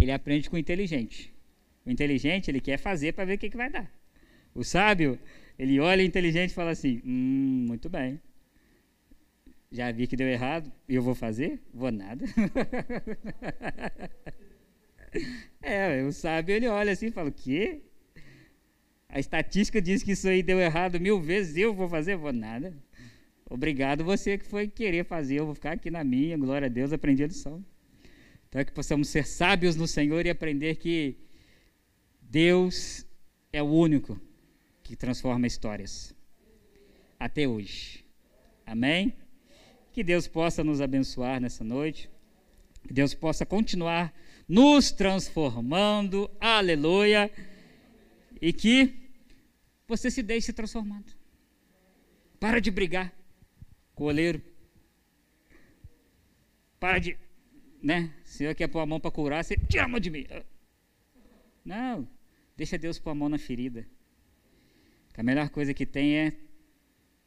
ele 0.01 0.11
aprende 0.11 0.51
com 0.51 0.57
o 0.57 0.59
inteligente. 0.59 1.33
O 1.87 1.91
inteligente, 1.91 2.51
ele 2.51 2.61
quer 2.61 2.77
fazer 2.77 3.12
para 3.12 3.25
ver 3.25 3.35
o 3.35 3.39
que, 3.39 3.49
que 3.49 3.57
vai 3.57 3.71
dar. 3.71 3.89
O 4.53 4.64
sábio, 4.64 5.21
ele 5.57 5.79
olha 5.79 6.03
inteligente 6.03 6.51
e 6.51 6.55
fala 6.55 6.73
assim: 6.73 7.01
Hum, 7.05 7.66
muito 7.68 7.89
bem. 7.89 8.21
Já 9.71 9.93
vi 9.93 10.09
que 10.09 10.16
deu 10.16 10.27
errado, 10.27 10.73
eu 10.89 11.01
vou 11.01 11.14
fazer? 11.14 11.62
Vou 11.73 11.93
nada. 11.93 12.25
é, 15.63 16.03
o 16.03 16.13
sábio 16.13 16.55
ele 16.55 16.69
olha 16.69 16.93
assim 16.93 17.07
e 17.07 17.11
fala: 17.11 17.29
O 17.29 17.33
quê? 17.33 17.83
A 19.09 19.19
estatística 19.19 19.83
diz 19.83 20.03
que 20.03 20.13
isso 20.13 20.29
aí 20.29 20.43
deu 20.43 20.61
errado 20.61 21.01
mil 21.01 21.21
vezes, 21.21 21.57
eu 21.57 21.75
vou 21.75 21.89
fazer? 21.89 22.17
Vou 22.17 22.33
nada. 22.33 22.73
Obrigado 23.49 24.05
você 24.05 24.39
que 24.39 24.47
foi 24.47 24.69
querer 24.69 25.05
fazer, 25.05 25.41
eu 25.41 25.47
vou 25.47 25.55
ficar 25.55 25.73
aqui 25.73 25.91
na 25.91 26.05
minha, 26.05 26.39
glória 26.39 26.67
a 26.67 26.69
Deus, 26.69 26.93
aprendi 26.93 27.25
a 27.25 27.27
lição. 27.27 27.65
Então 28.49 28.61
é 28.61 28.65
que 28.65 28.73
possamos 28.73 29.09
ser 29.09 29.27
sábios 29.27 29.75
no 29.75 29.89
Senhor 29.89 30.25
e 30.25 30.31
aprender 30.31 30.77
que 30.77 31.17
Deus 32.23 33.05
é 33.53 33.61
o 33.61 33.67
único 33.67 34.21
que 34.85 34.95
transforma 34.95 35.47
histórias. 35.49 36.15
Até 37.19 37.49
hoje. 37.49 38.05
Amém? 38.65 39.13
Que 39.93 40.05
Deus 40.05 40.29
possa 40.29 40.63
nos 40.63 40.81
abençoar 40.81 41.41
nessa 41.41 41.65
noite. 41.65 42.09
Que 42.87 42.95
Deus 42.95 43.15
possa 43.15 43.45
continuar 43.45 44.15
nos 44.51 44.91
transformando. 44.91 46.29
Aleluia. 46.41 47.31
E 48.43 48.53
que 48.53 48.93
você 49.87 50.11
se 50.11 50.25
deixe 50.25 50.53
transformado. 50.53 51.13
Para 52.41 52.61
de 52.61 52.69
brigar 52.69 53.15
com 53.95 54.05
o 54.05 54.07
oleiro. 54.09 54.43
Para 56.81 56.99
de, 56.99 57.17
né? 57.81 58.13
Se 58.25 58.39
Senhor 58.39 58.55
quer 58.57 58.67
pôr 58.67 58.81
a 58.81 58.87
mão 58.87 58.99
para 58.99 59.13
curar, 59.13 59.45
você 59.45 59.57
tira 59.57 59.85
a 59.85 59.89
mão 59.89 60.01
de 60.01 60.11
mim. 60.11 60.27
Não, 61.65 62.09
deixa 62.57 62.77
Deus 62.77 62.99
pôr 62.99 63.11
a 63.11 63.15
mão 63.15 63.29
na 63.29 63.39
ferida. 63.39 63.87
A 65.17 65.23
melhor 65.23 65.51
coisa 65.51 65.75
que 65.75 65.85
tem 65.85 66.17
é, 66.17 66.33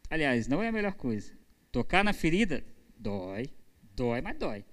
aliás, 0.09 0.47
não 0.47 0.61
é 0.61 0.67
a 0.67 0.71
melhor 0.71 0.95
coisa. 0.95 1.31
Tocar 1.71 2.03
na 2.03 2.11
ferida 2.11 2.65
dói, 2.97 3.49
dói, 3.95 4.19
mas 4.19 4.37
dói. 4.37 4.65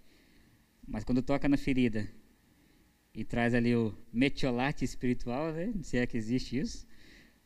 Mas 0.89 1.05
quando 1.05 1.23
toca 1.23 1.47
na 1.47 1.59
ferida 1.59 2.09
e 3.21 3.25
traz 3.25 3.55
ali 3.55 3.77
o 3.77 3.95
metiolate 4.11 4.83
espiritual, 4.83 5.53
né? 5.53 5.75
se 5.83 5.99
é 5.99 6.07
que 6.07 6.17
existe 6.17 6.59
isso, 6.59 6.87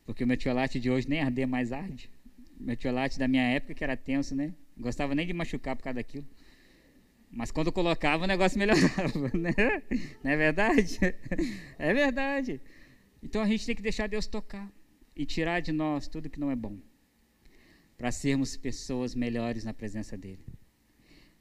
porque 0.05 0.23
o 0.23 0.27
metiolate 0.27 0.79
de 0.79 0.89
hoje 0.89 1.09
nem 1.09 1.19
arder 1.19 1.45
mais 1.45 1.73
arde. 1.73 2.09
O 2.57 2.63
metiolate 2.63 3.19
da 3.19 3.27
minha 3.27 3.43
época 3.43 3.73
que 3.73 3.83
era 3.83 3.97
tenso, 3.97 4.33
né? 4.33 4.53
Não 4.73 4.83
gostava 4.83 5.13
nem 5.13 5.27
de 5.27 5.33
machucar 5.33 5.75
por 5.75 5.83
causa 5.83 5.95
daquilo. 5.95 6.25
Mas 7.29 7.51
quando 7.51 7.73
colocava 7.73 8.23
o 8.23 8.27
negócio 8.27 8.57
melhorava, 8.57 9.37
né? 9.37 9.53
Não 10.23 10.31
é 10.31 10.37
verdade? 10.37 10.97
É 11.77 11.93
verdade. 11.93 12.61
Então 13.21 13.41
a 13.41 13.45
gente 13.45 13.65
tem 13.65 13.75
que 13.75 13.81
deixar 13.81 14.07
Deus 14.07 14.27
tocar 14.27 14.71
e 15.13 15.25
tirar 15.25 15.59
de 15.59 15.73
nós 15.73 16.07
tudo 16.07 16.29
que 16.29 16.39
não 16.39 16.49
é 16.49 16.55
bom 16.55 16.79
para 17.97 18.13
sermos 18.13 18.55
pessoas 18.55 19.13
melhores 19.13 19.65
na 19.65 19.73
presença 19.73 20.15
dEle. 20.15 20.45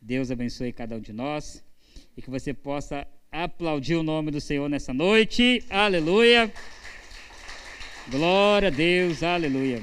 Deus 0.03 0.33
abençoe 0.33 0.73
cada 0.73 0.97
um 0.97 1.01
de 1.01 1.13
nós 1.13 1.65
e 2.17 2.23
que 2.23 2.31
você 2.31 2.53
possa 2.53 3.07
aplaudir 3.35 3.97
o 3.97 4.03
nome 4.03 4.31
do 4.31 4.41
Senhor 4.41 4.69
nessa 4.69 4.95
noite. 4.95 5.65
Aleluia. 5.69 6.53
Glória 8.09 8.69
a 8.69 8.71
Deus, 8.71 9.23
aleluia. 9.23 9.83